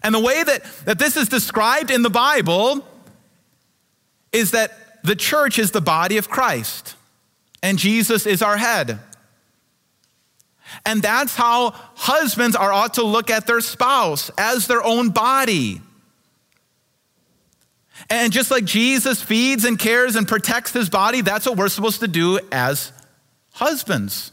And 0.01 0.15
the 0.15 0.19
way 0.19 0.43
that, 0.43 0.63
that 0.85 0.99
this 0.99 1.17
is 1.17 1.29
described 1.29 1.91
in 1.91 2.01
the 2.01 2.09
Bible 2.09 2.85
is 4.31 4.51
that 4.51 5.03
the 5.03 5.15
church 5.15 5.59
is 5.59 5.71
the 5.71 5.81
body 5.81 6.17
of 6.17 6.29
Christ 6.29 6.95
and 7.65 7.79
Jesus 7.79 8.27
is 8.27 8.43
our 8.43 8.57
head. 8.57 8.99
And 10.85 11.01
that's 11.01 11.35
how 11.35 11.71
husbands 11.95 12.55
are 12.55 12.71
ought 12.71 12.95
to 12.95 13.03
look 13.03 13.29
at 13.29 13.47
their 13.47 13.61
spouse 13.61 14.29
as 14.37 14.67
their 14.67 14.83
own 14.83 15.09
body. 15.09 15.81
And 18.09 18.31
just 18.31 18.51
like 18.51 18.65
Jesus 18.65 19.21
feeds 19.21 19.65
and 19.65 19.79
cares 19.79 20.15
and 20.15 20.27
protects 20.27 20.73
his 20.73 20.89
body, 20.91 21.21
that's 21.21 21.47
what 21.47 21.57
we're 21.57 21.69
supposed 21.69 22.01
to 22.01 22.07
do 22.07 22.39
as 22.51 22.91
husbands. 23.53 24.31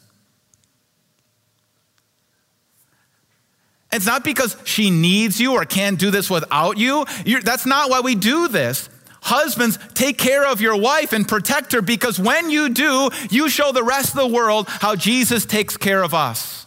It's 3.93 4.07
not 4.07 4.25
because 4.25 4.57
she 4.65 4.91
needs 4.91 5.39
you 5.39 5.53
or 5.53 5.65
can't 5.65 5.99
do 5.99 6.11
this 6.11 6.31
without 6.31 6.79
you. 6.79 7.05
You're, 7.27 7.43
that's 7.43 7.67
not 7.67 7.91
why 7.91 8.01
we 8.01 8.15
do 8.15 8.49
this. 8.49 8.89
Husbands, 9.21 9.79
take 9.95 10.19
care 10.19 10.47
of 10.47 10.61
your 10.61 10.77
wife 10.77 11.13
and 11.13 11.29
protect 11.29 11.73
her 11.73 11.83
because 11.83 12.19
when 12.19 12.51
you 12.51 12.71
do, 12.71 13.11
you 13.31 13.49
show 13.49 13.71
the 13.71 13.85
rest 13.85 14.17
of 14.17 14.21
the 14.21 14.35
world 14.35 14.67
how 14.69 14.97
Jesus 14.97 15.45
takes 15.45 15.77
care 15.77 16.03
of 16.03 16.15
us. 16.15 16.67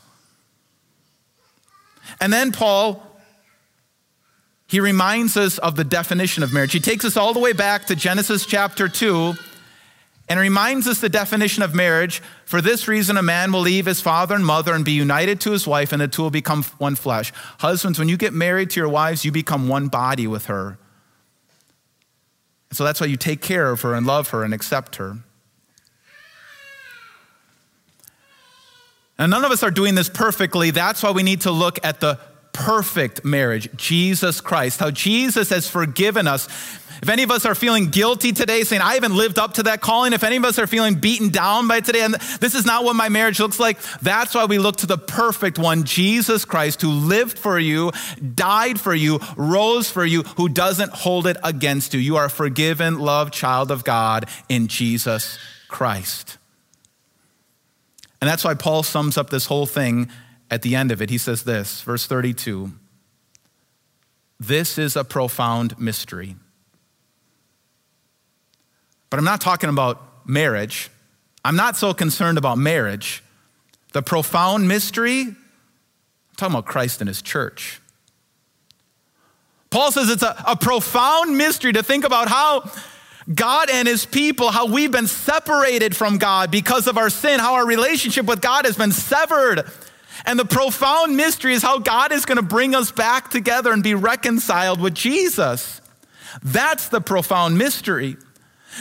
And 2.22 2.32
then 2.32 2.52
Paul, 2.52 3.04
he 4.68 4.80
reminds 4.80 5.36
us 5.36 5.58
of 5.58 5.76
the 5.76 5.84
definition 5.84 6.44
of 6.44 6.54
marriage. 6.54 6.72
He 6.72 6.80
takes 6.80 7.04
us 7.04 7.18
all 7.18 7.34
the 7.34 7.40
way 7.40 7.52
back 7.52 7.88
to 7.88 7.96
Genesis 7.96 8.46
chapter 8.46 8.88
2 8.88 9.36
and 10.28 10.40
it 10.40 10.42
reminds 10.42 10.88
us 10.88 11.00
the 11.00 11.10
definition 11.10 11.62
of 11.62 11.76
marriage. 11.76 12.22
For 12.46 12.60
this 12.60 12.88
reason, 12.88 13.16
a 13.16 13.22
man 13.22 13.52
will 13.52 13.62
leave 13.62 13.86
his 13.86 14.02
father 14.02 14.34
and 14.34 14.46
mother 14.46 14.74
and 14.74 14.84
be 14.84 14.92
united 14.92 15.40
to 15.42 15.52
his 15.52 15.68
wife, 15.68 15.92
and 15.92 16.02
the 16.02 16.08
two 16.08 16.24
will 16.24 16.32
become 16.32 16.64
one 16.80 16.96
flesh. 16.96 17.32
Husbands, 17.60 18.00
when 18.00 18.10
you 18.10 18.18
get 18.18 18.34
married 18.34 18.72
to 18.72 18.80
your 18.80 18.90
wives, 18.90 19.24
you 19.24 19.32
become 19.32 19.68
one 19.68 19.88
body 19.88 20.26
with 20.26 20.48
her. 20.48 20.80
So 22.72 22.84
that's 22.84 23.00
why 23.00 23.08
you 23.08 23.18
take 23.18 23.42
care 23.42 23.72
of 23.72 23.82
her 23.82 23.94
and 23.94 24.06
love 24.06 24.30
her 24.30 24.44
and 24.44 24.54
accept 24.54 24.96
her. 24.96 25.20
And 29.18 29.32
none 29.32 29.46
of 29.46 29.52
us 29.52 29.64
are 29.64 29.72
doing 29.72 29.96
this 29.96 30.10
perfectly. 30.10 30.72
That's 30.72 31.02
why 31.02 31.12
we 31.12 31.24
need 31.24 31.42
to 31.42 31.52
look 31.52 31.80
at 31.86 32.00
the 32.02 32.20
perfect 32.56 33.26
marriage, 33.26 33.70
Jesus 33.76 34.40
Christ, 34.40 34.80
how 34.80 34.90
Jesus 34.90 35.50
has 35.50 35.70
forgiven 35.70 36.26
us 36.26 36.48
if 37.02 37.10
any 37.10 37.24
of 37.24 37.32
us 37.32 37.46
are 37.46 37.56
feeling 37.56 37.90
guilty 37.90 38.32
today, 38.32 38.64
saying, 38.64 38.82
I 38.82 38.94
haven't 38.94 39.16
lived 39.16 39.38
up 39.38 39.56
to 39.56 39.64
that 39.64 39.82
calling, 39.82 40.14
if 40.14 40.24
any 40.24 40.38
of 40.38 40.46
us 40.46 40.58
are 40.58 40.66
feeling 40.66 40.96
beaten 40.96 41.30
down 41.30 41.68
by 41.68 41.82
today, 41.82 42.02
and 42.02 42.14
this 42.40 42.56
is 42.56 42.66
not 42.66 42.84
what 42.84 42.96
my 42.96 43.10
marriage 43.10 43.40
looks 43.40 43.60
like, 43.60 43.82
that's 44.02 44.34
why 44.34 44.46
we 44.46 44.58
look 44.58 44.78
to 44.78 44.88
the 44.88 44.98
perfect 44.98 45.60
one, 45.60 45.84
Jesus 45.84 46.46
Christ, 46.46 46.82
who 46.82 46.90
lived 46.90 47.38
for 47.38 47.60
you, 47.60 47.92
died 48.34 48.80
for 48.80 48.96
you, 48.96 49.20
rose 49.36 49.92
for 49.92 50.06
you, 50.06 50.24
who 50.24 50.48
doesn't 50.48 50.94
hold 50.94 51.28
it 51.28 51.38
against 51.44 51.94
you. 51.94 52.00
You 52.00 52.16
are 52.16 52.26
a 52.26 52.30
forgiven, 52.30 52.98
loved 52.98 53.34
child 53.34 53.72
of 53.72 53.84
God 53.84 54.30
in 54.48 54.68
Jesus 54.68 55.38
Christ. 55.68 56.38
And 58.22 58.30
that's 58.30 58.44
why 58.44 58.54
Paul 58.54 58.84
sums 58.84 59.18
up 59.18 59.30
this 59.30 59.46
whole 59.46 59.66
thing 59.66 60.10
at 60.50 60.62
the 60.62 60.76
end 60.76 60.92
of 60.92 61.02
it. 61.02 61.10
He 61.10 61.18
says 61.18 61.44
this, 61.44 61.82
verse 61.82 62.06
32 62.06 62.72
This 64.40 64.78
is 64.78 64.96
a 64.96 65.04
profound 65.04 65.80
mystery. 65.80 66.36
But 69.10 69.20
I'm 69.20 69.26
not 69.26 69.42
talking 69.42 69.70
about 69.70 70.28
marriage. 70.28 70.90
I'm 71.44 71.56
not 71.56 71.78
so 71.78 71.94
concerned 71.94 72.38
about 72.38 72.58
marriage. 72.58 73.24
The 73.94 74.02
profound 74.02 74.68
mystery, 74.68 75.22
I'm 75.22 75.36
talking 76.36 76.54
about 76.54 76.66
Christ 76.66 77.02
and 77.02 77.08
his 77.08 77.22
church. 77.22 77.80
Paul 79.70 79.92
says 79.92 80.10
it's 80.10 80.24
a, 80.24 80.36
a 80.48 80.56
profound 80.56 81.38
mystery 81.38 81.74
to 81.74 81.84
think 81.84 82.04
about 82.04 82.28
how 82.28 82.70
God 83.34 83.70
and 83.70 83.88
his 83.88 84.06
people, 84.06 84.52
how 84.52 84.68
we've 84.68 84.92
been 84.92 85.08
separated 85.08 85.96
from 85.96 86.18
God 86.18 86.52
because 86.52 86.88
of 86.88 86.98
our 86.98 87.10
sin, 87.10 87.40
how 87.40 87.56
our 87.56 87.66
relationship 87.66 88.26
with 88.26 88.42
God 88.42 88.66
has 88.66 88.78
been 88.78 88.92
severed. 88.92 89.70
And 90.26 90.40
the 90.40 90.46
profound 90.46 91.16
mystery 91.16 91.54
is 91.54 91.62
how 91.62 91.80
God 91.80 92.12
is 92.12 92.26
going 92.26 92.38
to 92.38 92.44
bring 92.44 92.74
us 92.74 92.92
back 92.92 93.30
together 93.30 93.72
and 93.72 93.84
be 93.84 93.94
reconciled 93.94 94.82
with 94.82 94.96
Jesus. 94.96 95.82
That's 96.44 96.90
the 96.90 97.02
profound 97.02 97.58
mystery. 97.58 98.18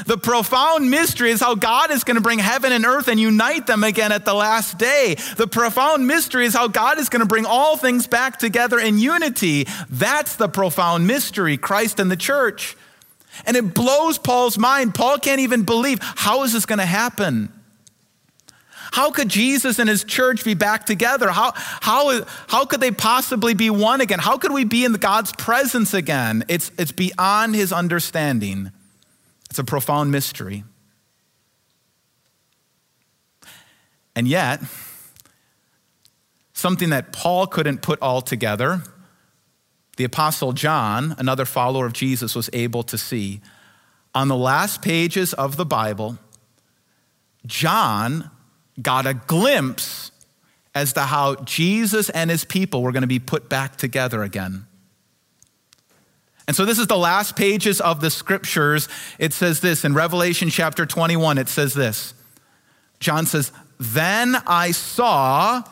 The 0.07 0.19
profound 0.19 0.91
mystery 0.91 1.31
is 1.31 1.41
how 1.41 1.55
God 1.55 1.93
is 1.93 2.03
going 2.03 2.17
to 2.17 2.21
bring 2.21 2.41
heaven 2.41 2.73
and 2.73 2.85
earth 2.85 3.07
and 3.07 3.21
unite 3.21 3.67
them 3.67 3.85
again 3.85 4.11
at 4.11 4.25
the 4.25 4.35
last 4.35 4.77
day. 4.77 5.17
The 5.37 5.47
profound 5.47 6.07
mystery 6.07 6.47
is 6.47 6.55
how 6.55 6.67
God 6.67 6.99
is 6.99 7.09
going 7.09 7.21
to 7.21 7.29
bring 7.29 7.47
all 7.47 7.77
things 7.77 8.09
back 8.09 8.39
together 8.39 8.81
in 8.81 8.99
unity. 8.99 9.69
That's 9.89 10.35
the 10.35 10.49
profound 10.49 11.07
mystery, 11.07 11.57
Christ 11.57 12.01
and 12.01 12.11
the 12.11 12.17
church. 12.17 12.77
And 13.47 13.57
it 13.57 13.73
blows 13.73 14.19
Paul's 14.19 14.59
mind. 14.59 14.95
Paul 14.95 15.19
can't 15.19 15.41
even 15.41 15.63
believe 15.63 15.99
how 16.01 16.43
is 16.43 16.53
this 16.53 16.67
going 16.67 16.81
to 16.81 16.87
happen? 16.87 17.53
How 18.95 19.11
could 19.11 19.29
Jesus 19.29 19.81
and 19.81 19.89
his 19.89 20.05
church 20.05 20.45
be 20.45 20.55
back 20.55 20.87
together? 20.87 21.29
How, 21.29 21.51
how, 21.57 22.25
how 22.47 22.65
could 22.65 22.81
they 22.81 22.93
possibly 22.93 23.53
be 23.53 23.69
one 23.69 24.01
again? 24.01 24.21
How 24.21 24.39
could 24.39 24.53
we 24.53 24.63
be 24.63 24.85
in 24.85 24.93
God's 24.93 25.33
presence 25.33 25.95
again? 25.95 26.45
It's, 26.47 26.71
it's 26.79 26.93
beyond 26.93 27.57
his 27.57 27.73
understanding. 27.73 28.71
It's 29.51 29.59
a 29.59 29.65
profound 29.65 30.13
mystery. 30.13 30.63
And 34.15 34.29
yet, 34.29 34.61
something 36.53 36.91
that 36.91 37.13
Paul 37.13 37.49
couldn't 37.49 37.83
put 37.83 38.01
all 38.01 38.23
together, 38.23 38.81
the 39.97 40.05
Apostle 40.05 40.53
John, 40.53 41.17
another 41.19 41.45
follower 41.45 41.87
of 41.87 41.95
Jesus, 41.95 42.37
was 42.37 42.49
able 42.53 42.85
to 42.85 42.97
see. 42.97 43.41
On 44.15 44.29
the 44.29 44.37
last 44.37 44.83
pages 44.83 45.35
of 45.35 45.57
the 45.57 45.67
Bible, 45.67 46.17
John 47.45 48.31
got 48.81 49.07
a 49.07 49.15
glimpse 49.15 50.11
as 50.75 50.93
to 50.95 51.01
how 51.03 51.37
Jesus 51.37 52.11
and 52.11 52.31
his 52.31 52.45
people 52.45 52.83
were 52.83 52.93
going 52.93 53.03
to 53.03 53.07
be 53.07 53.19
put 53.19 53.49
back 53.49 53.77
together 53.77 54.23
again. 54.23 54.67
And 56.47 56.57
so 56.57 56.65
this 56.65 56.79
is 56.79 56.89
the 56.89 56.97
last 56.97 57.37
pages 57.37 57.81
of 57.81 58.01
the 58.01 58.11
scriptures. 58.11 58.89
It 59.19 59.33
says 59.33 59.61
this 59.61 59.85
in 59.85 59.95
Revelation 59.95 60.51
chapter 60.51 60.85
21, 60.85 61.39
it 61.39 61.49
says 61.49 61.75
this. 61.75 62.13
John 63.01 63.27
says, 63.27 63.53
Then 63.79 64.37
I 64.47 64.73
saw 64.73 65.63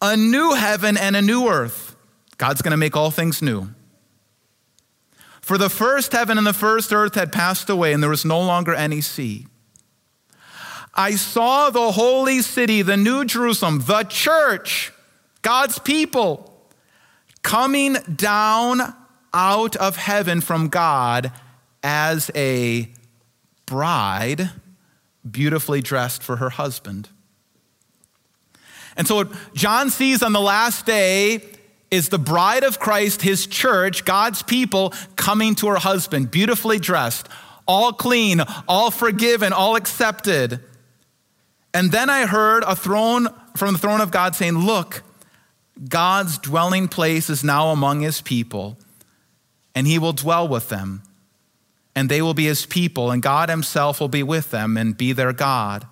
a 0.00 0.16
new 0.16 0.54
heaven 0.54 0.96
and 0.96 1.16
a 1.16 1.22
new 1.22 1.48
earth. 1.48 1.96
God's 2.38 2.62
going 2.62 2.72
to 2.72 2.76
make 2.76 2.96
all 2.96 3.10
things 3.10 3.42
new. 3.42 3.68
For 5.40 5.58
the 5.58 5.70
first 5.70 6.12
heaven 6.12 6.38
and 6.38 6.46
the 6.46 6.52
first 6.52 6.92
earth 6.92 7.14
had 7.14 7.32
passed 7.32 7.70
away, 7.70 7.92
and 7.92 8.02
there 8.02 8.10
was 8.10 8.24
no 8.24 8.40
longer 8.40 8.74
any 8.74 9.00
sea. 9.00 9.46
I 10.96 11.12
saw 11.12 11.70
the 11.70 11.92
holy 11.92 12.40
city, 12.40 12.82
the 12.82 12.96
new 12.96 13.24
Jerusalem, 13.24 13.80
the 13.80 14.04
church, 14.04 14.92
God's 15.42 15.78
people, 15.78 16.52
coming 17.42 17.98
down 18.14 18.94
out 19.34 19.76
of 19.76 19.96
heaven 19.96 20.40
from 20.40 20.68
God 20.68 21.30
as 21.82 22.30
a 22.34 22.88
bride 23.66 24.50
beautifully 25.30 25.82
dressed 25.82 26.22
for 26.22 26.36
her 26.36 26.50
husband. 26.50 27.08
And 28.96 29.06
so, 29.06 29.16
what 29.16 29.32
John 29.54 29.90
sees 29.90 30.22
on 30.22 30.32
the 30.32 30.40
last 30.40 30.86
day 30.86 31.42
is 31.90 32.08
the 32.08 32.18
bride 32.18 32.64
of 32.64 32.80
Christ, 32.80 33.22
his 33.22 33.46
church, 33.46 34.04
God's 34.04 34.42
people, 34.42 34.94
coming 35.16 35.54
to 35.56 35.68
her 35.68 35.76
husband, 35.76 36.30
beautifully 36.30 36.78
dressed, 36.78 37.28
all 37.68 37.92
clean, 37.92 38.40
all 38.66 38.90
forgiven, 38.90 39.52
all 39.52 39.76
accepted. 39.76 40.60
And 41.76 41.92
then 41.92 42.08
I 42.08 42.24
heard 42.24 42.62
a 42.62 42.74
throne 42.74 43.28
from 43.54 43.74
the 43.74 43.78
throne 43.78 44.00
of 44.00 44.10
God 44.10 44.34
saying, 44.34 44.56
Look, 44.56 45.02
God's 45.86 46.38
dwelling 46.38 46.88
place 46.88 47.28
is 47.28 47.44
now 47.44 47.68
among 47.68 48.00
his 48.00 48.22
people 48.22 48.78
and 49.74 49.86
he 49.86 49.98
will 49.98 50.14
dwell 50.14 50.48
with 50.48 50.70
them. 50.70 51.02
And 51.94 52.08
they 52.08 52.22
will 52.22 52.32
be 52.32 52.46
his 52.46 52.64
people, 52.64 53.10
and 53.10 53.22
God 53.22 53.50
himself 53.50 54.00
will 54.00 54.08
be 54.08 54.22
with 54.22 54.50
them 54.50 54.78
and 54.78 54.96
be 54.96 55.12
their 55.12 55.34
God. 55.34 55.86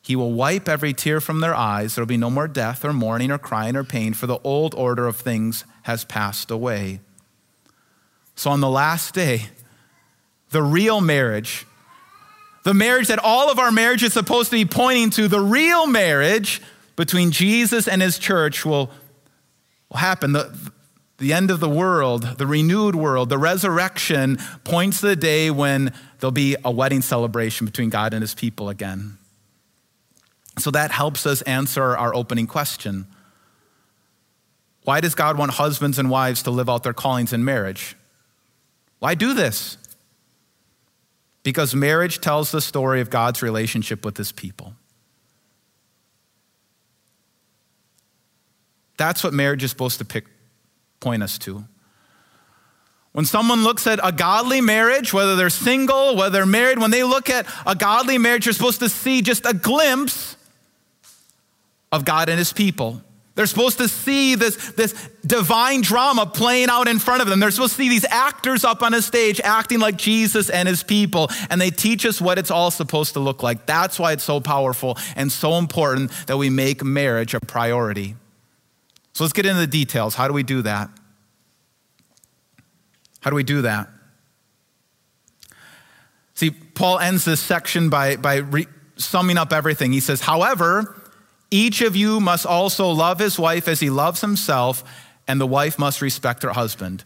He 0.00 0.16
will 0.16 0.32
wipe 0.32 0.70
every 0.70 0.94
tear 0.94 1.20
from 1.20 1.40
their 1.40 1.54
eyes. 1.54 1.94
There 1.94 2.02
will 2.02 2.08
be 2.08 2.16
no 2.16 2.30
more 2.30 2.48
death 2.48 2.82
or 2.82 2.94
mourning 2.94 3.30
or 3.30 3.36
crying 3.36 3.76
or 3.76 3.84
pain, 3.84 4.14
for 4.14 4.26
the 4.26 4.38
old 4.42 4.74
order 4.74 5.06
of 5.06 5.16
things 5.16 5.66
has 5.82 6.06
passed 6.06 6.50
away. 6.50 7.00
So 8.34 8.50
on 8.50 8.60
the 8.60 8.70
last 8.70 9.12
day, 9.12 9.48
the 10.48 10.62
real 10.62 11.02
marriage, 11.02 11.66
the 12.64 12.74
marriage 12.74 13.08
that 13.08 13.18
all 13.22 13.50
of 13.50 13.58
our 13.58 13.70
marriage 13.70 14.02
is 14.02 14.12
supposed 14.12 14.50
to 14.50 14.56
be 14.56 14.64
pointing 14.64 15.10
to, 15.10 15.28
the 15.28 15.40
real 15.40 15.86
marriage 15.86 16.60
between 16.96 17.30
Jesus 17.30 17.86
and 17.86 18.02
his 18.02 18.18
church 18.18 18.64
will, 18.64 18.90
will 19.90 19.98
happen. 19.98 20.32
The, 20.32 20.72
the 21.18 21.32
end 21.32 21.50
of 21.50 21.60
the 21.60 21.68
world, 21.68 22.22
the 22.38 22.46
renewed 22.46 22.94
world, 22.94 23.28
the 23.28 23.38
resurrection 23.38 24.38
points 24.64 25.00
to 25.00 25.08
the 25.08 25.16
day 25.16 25.50
when 25.50 25.92
there'll 26.18 26.32
be 26.32 26.56
a 26.64 26.70
wedding 26.70 27.02
celebration 27.02 27.66
between 27.66 27.90
God 27.90 28.14
and 28.14 28.22
his 28.22 28.34
people 28.34 28.68
again. 28.68 29.18
So 30.58 30.70
that 30.70 30.90
helps 30.90 31.26
us 31.26 31.42
answer 31.42 31.96
our 31.96 32.14
opening 32.14 32.46
question. 32.46 33.06
Why 34.84 35.00
does 35.00 35.14
God 35.14 35.36
want 35.38 35.52
husbands 35.52 35.98
and 35.98 36.10
wives 36.10 36.42
to 36.44 36.50
live 36.50 36.68
out 36.68 36.82
their 36.82 36.92
callings 36.92 37.32
in 37.32 37.44
marriage? 37.44 37.96
Why 39.00 39.14
do 39.14 39.34
this? 39.34 39.76
Because 41.44 41.74
marriage 41.74 42.20
tells 42.20 42.50
the 42.50 42.60
story 42.60 43.00
of 43.00 43.10
God's 43.10 43.42
relationship 43.42 44.04
with 44.04 44.16
his 44.16 44.32
people. 44.32 44.74
That's 48.96 49.22
what 49.22 49.32
marriage 49.32 49.62
is 49.62 49.70
supposed 49.70 49.98
to 49.98 50.04
pick, 50.04 50.24
point 51.00 51.22
us 51.22 51.38
to. 51.38 51.64
When 53.12 53.24
someone 53.24 53.62
looks 53.62 53.86
at 53.86 54.00
a 54.02 54.10
godly 54.10 54.60
marriage, 54.60 55.12
whether 55.12 55.36
they're 55.36 55.50
single, 55.50 56.16
whether 56.16 56.30
they're 56.30 56.46
married, 56.46 56.80
when 56.80 56.90
they 56.90 57.04
look 57.04 57.30
at 57.30 57.46
a 57.64 57.76
godly 57.76 58.18
marriage, 58.18 58.46
you're 58.46 58.52
supposed 58.52 58.80
to 58.80 58.88
see 58.88 59.22
just 59.22 59.46
a 59.46 59.54
glimpse 59.54 60.36
of 61.92 62.04
God 62.04 62.28
and 62.28 62.38
his 62.38 62.52
people. 62.52 63.02
They're 63.34 63.46
supposed 63.46 63.78
to 63.78 63.88
see 63.88 64.36
this, 64.36 64.72
this 64.72 64.92
divine 65.26 65.80
drama 65.80 66.24
playing 66.24 66.68
out 66.68 66.86
in 66.86 67.00
front 67.00 67.20
of 67.20 67.28
them. 67.28 67.40
They're 67.40 67.50
supposed 67.50 67.72
to 67.72 67.82
see 67.82 67.88
these 67.88 68.04
actors 68.04 68.64
up 68.64 68.80
on 68.82 68.94
a 68.94 69.02
stage 69.02 69.40
acting 69.42 69.80
like 69.80 69.96
Jesus 69.96 70.48
and 70.48 70.68
his 70.68 70.84
people, 70.84 71.28
and 71.50 71.60
they 71.60 71.70
teach 71.70 72.06
us 72.06 72.20
what 72.20 72.38
it's 72.38 72.52
all 72.52 72.70
supposed 72.70 73.14
to 73.14 73.20
look 73.20 73.42
like. 73.42 73.66
That's 73.66 73.98
why 73.98 74.12
it's 74.12 74.22
so 74.22 74.40
powerful 74.40 74.96
and 75.16 75.32
so 75.32 75.58
important 75.58 76.12
that 76.28 76.36
we 76.36 76.48
make 76.48 76.84
marriage 76.84 77.34
a 77.34 77.40
priority. 77.40 78.14
So 79.14 79.24
let's 79.24 79.32
get 79.32 79.46
into 79.46 79.60
the 79.60 79.66
details. 79.66 80.14
How 80.14 80.28
do 80.28 80.34
we 80.34 80.44
do 80.44 80.62
that? 80.62 80.90
How 83.20 83.30
do 83.30 83.36
we 83.36 83.44
do 83.44 83.62
that? 83.62 83.88
See, 86.34 86.50
Paul 86.50 87.00
ends 87.00 87.24
this 87.24 87.40
section 87.40 87.90
by, 87.90 88.16
by 88.16 88.36
re- 88.36 88.66
summing 88.96 89.38
up 89.38 89.52
everything. 89.52 89.92
He 89.92 90.00
says, 90.00 90.20
However, 90.20 91.00
each 91.54 91.82
of 91.82 91.94
you 91.94 92.18
must 92.18 92.44
also 92.44 92.90
love 92.90 93.20
his 93.20 93.38
wife 93.38 93.68
as 93.68 93.78
he 93.78 93.88
loves 93.88 94.20
himself, 94.20 94.82
and 95.28 95.40
the 95.40 95.46
wife 95.46 95.78
must 95.78 96.02
respect 96.02 96.42
her 96.42 96.50
husband. 96.50 97.04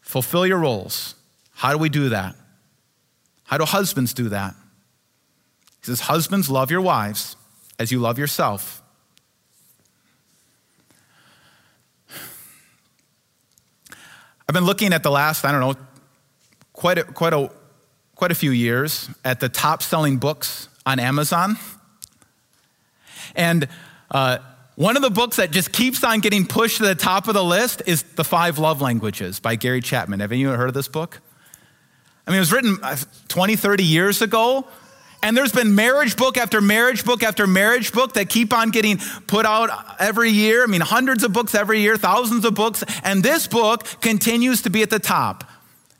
Fulfill 0.00 0.44
your 0.44 0.58
roles. 0.58 1.14
How 1.52 1.70
do 1.70 1.78
we 1.78 1.90
do 1.90 2.08
that? 2.08 2.34
How 3.44 3.56
do 3.56 3.64
husbands 3.64 4.12
do 4.12 4.30
that? 4.30 4.56
He 5.80 5.86
says, 5.86 6.00
Husbands, 6.00 6.50
love 6.50 6.72
your 6.72 6.80
wives 6.80 7.36
as 7.78 7.92
you 7.92 8.00
love 8.00 8.18
yourself. 8.18 8.82
I've 14.48 14.54
been 14.54 14.64
looking 14.64 14.92
at 14.92 15.04
the 15.04 15.12
last, 15.12 15.44
I 15.44 15.52
don't 15.52 15.60
know, 15.60 15.76
quite 16.72 16.98
a, 16.98 17.04
quite 17.04 17.32
a, 17.32 17.48
quite 18.16 18.32
a 18.32 18.34
few 18.34 18.50
years 18.50 19.08
at 19.24 19.38
the 19.38 19.48
top 19.48 19.84
selling 19.84 20.16
books 20.16 20.68
on 20.84 20.98
Amazon. 20.98 21.58
And 23.34 23.68
uh, 24.10 24.38
one 24.76 24.96
of 24.96 25.02
the 25.02 25.10
books 25.10 25.36
that 25.36 25.50
just 25.50 25.72
keeps 25.72 26.04
on 26.04 26.20
getting 26.20 26.46
pushed 26.46 26.78
to 26.78 26.84
the 26.84 26.94
top 26.94 27.28
of 27.28 27.34
the 27.34 27.44
list 27.44 27.82
is 27.86 28.02
The 28.02 28.24
Five 28.24 28.58
Love 28.58 28.80
Languages 28.80 29.40
by 29.40 29.56
Gary 29.56 29.80
Chapman. 29.80 30.20
Have 30.20 30.32
you 30.32 30.50
heard 30.50 30.68
of 30.68 30.74
this 30.74 30.88
book? 30.88 31.20
I 32.26 32.30
mean, 32.30 32.36
it 32.36 32.40
was 32.40 32.52
written 32.52 32.78
uh, 32.82 32.96
20, 33.28 33.56
30 33.56 33.84
years 33.84 34.22
ago. 34.22 34.66
And 35.22 35.36
there's 35.36 35.50
been 35.50 35.74
marriage 35.74 36.16
book 36.16 36.36
after 36.36 36.60
marriage 36.60 37.04
book 37.04 37.24
after 37.24 37.46
marriage 37.46 37.92
book 37.92 38.12
that 38.12 38.28
keep 38.28 38.52
on 38.52 38.70
getting 38.70 38.98
put 39.26 39.46
out 39.46 39.70
every 39.98 40.30
year. 40.30 40.62
I 40.62 40.66
mean, 40.66 40.80
hundreds 40.80 41.24
of 41.24 41.32
books 41.32 41.54
every 41.54 41.80
year, 41.80 41.96
thousands 41.96 42.44
of 42.44 42.54
books. 42.54 42.84
And 43.02 43.22
this 43.22 43.48
book 43.48 43.84
continues 44.00 44.62
to 44.62 44.70
be 44.70 44.82
at 44.82 44.90
the 44.90 45.00
top. 45.00 45.44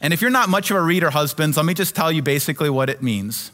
And 0.00 0.12
if 0.12 0.22
you're 0.22 0.30
not 0.30 0.48
much 0.48 0.70
of 0.70 0.76
a 0.76 0.82
reader, 0.82 1.10
husbands, 1.10 1.56
let 1.56 1.66
me 1.66 1.74
just 1.74 1.96
tell 1.96 2.12
you 2.12 2.22
basically 2.22 2.70
what 2.70 2.88
it 2.88 3.02
means. 3.02 3.50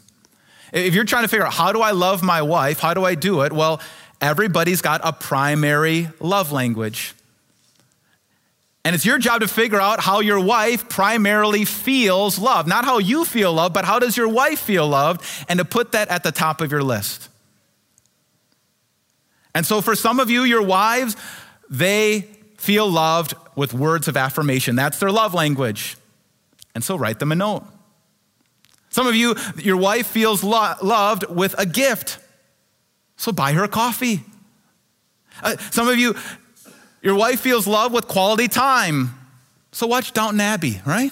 If 0.71 0.93
you're 0.93 1.05
trying 1.05 1.23
to 1.23 1.27
figure 1.27 1.45
out 1.45 1.53
how 1.53 1.71
do 1.71 1.81
I 1.81 1.91
love 1.91 2.23
my 2.23 2.41
wife, 2.41 2.79
how 2.79 2.93
do 2.93 3.05
I 3.05 3.15
do 3.15 3.41
it? 3.41 3.53
Well, 3.53 3.81
everybody's 4.21 4.81
got 4.81 5.01
a 5.03 5.13
primary 5.13 6.09
love 6.19 6.51
language. 6.51 7.13
And 8.83 8.93
it's 8.93 9.05
your 9.05 9.17
job 9.17 9.41
to 9.41 9.47
figure 9.47 9.81
out 9.81 9.99
how 9.99 10.19
your 10.19 10.39
wife 10.39 10.87
primarily 10.89 11.65
feels 11.65 12.37
love. 12.37 12.67
Not 12.67 12.85
how 12.85 12.99
you 12.99 13.25
feel 13.25 13.51
love, 13.51 13.73
but 13.73 13.83
how 13.83 13.97
does 13.97 14.15
your 14.15 14.27
wife 14.27 14.59
feel 14.59 14.87
loved? 14.87 15.25
And 15.49 15.57
to 15.57 15.65
put 15.65 15.93
that 15.93 16.09
at 16.09 16.21
the 16.21 16.31
top 16.31 16.61
of 16.61 16.71
your 16.71 16.83
list. 16.83 17.29
And 19.55 19.65
so 19.65 19.81
for 19.81 19.95
some 19.95 20.19
of 20.19 20.29
you, 20.29 20.43
your 20.43 20.61
wives, 20.61 21.15
they 21.69 22.21
feel 22.57 22.87
loved 22.87 23.33
with 23.55 23.73
words 23.73 24.07
of 24.07 24.17
affirmation. 24.17 24.75
That's 24.75 24.99
their 24.99 25.11
love 25.11 25.33
language. 25.33 25.97
And 26.75 26.83
so 26.83 26.95
write 26.95 27.19
them 27.19 27.31
a 27.31 27.35
note. 27.35 27.63
Some 28.95 29.07
of 29.07 29.15
you, 29.17 29.35
your 29.57 29.75
wife 29.75 30.07
feels 30.07 30.41
lo- 30.41 30.75
loved 30.81 31.25
with 31.29 31.53
a 31.57 31.65
gift. 31.65 32.17
So 33.17 33.33
buy 33.33 33.51
her 33.51 33.65
a 33.65 33.67
coffee. 33.67 34.23
Uh, 35.43 35.57
some 35.69 35.89
of 35.89 35.97
you, 35.97 36.15
your 37.01 37.15
wife 37.15 37.41
feels 37.41 37.67
loved 37.67 37.93
with 37.93 38.07
quality 38.07 38.47
time. 38.47 39.13
So 39.73 39.85
watch 39.85 40.13
Downton 40.13 40.39
Abbey, 40.39 40.79
right? 40.85 41.11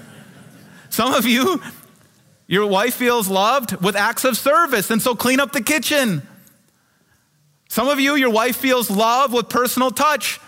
Some 0.88 1.12
of 1.12 1.26
you, 1.26 1.60
your 2.46 2.64
wife 2.64 2.94
feels 2.94 3.28
loved 3.28 3.76
with 3.84 3.94
acts 3.94 4.24
of 4.24 4.38
service, 4.38 4.90
and 4.90 5.02
so 5.02 5.14
clean 5.14 5.38
up 5.38 5.52
the 5.52 5.60
kitchen. 5.60 6.22
Some 7.68 7.88
of 7.88 8.00
you, 8.00 8.14
your 8.14 8.30
wife 8.30 8.56
feels 8.56 8.90
love 8.90 9.34
with 9.34 9.50
personal 9.50 9.90
touch, 9.90 10.40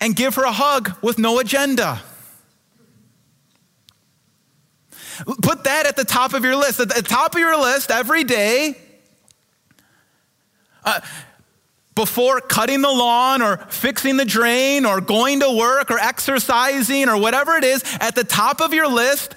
and 0.00 0.16
give 0.16 0.36
her 0.36 0.44
a 0.44 0.52
hug 0.52 0.96
with 1.02 1.18
no 1.18 1.38
agenda. 1.40 2.00
Put 5.42 5.64
that 5.64 5.86
at 5.86 5.96
the 5.96 6.04
top 6.04 6.34
of 6.34 6.44
your 6.44 6.56
list. 6.56 6.80
At 6.80 6.88
the 6.88 7.02
top 7.02 7.34
of 7.34 7.40
your 7.40 7.60
list 7.60 7.90
every 7.90 8.24
day, 8.24 8.76
uh, 10.84 11.00
before 11.94 12.40
cutting 12.40 12.82
the 12.82 12.92
lawn 12.92 13.40
or 13.40 13.56
fixing 13.56 14.18
the 14.18 14.24
drain 14.24 14.84
or 14.84 15.00
going 15.00 15.40
to 15.40 15.56
work 15.56 15.90
or 15.90 15.98
exercising 15.98 17.08
or 17.08 17.18
whatever 17.18 17.54
it 17.56 17.64
is, 17.64 17.82
at 18.00 18.14
the 18.14 18.24
top 18.24 18.60
of 18.60 18.74
your 18.74 18.86
list, 18.86 19.34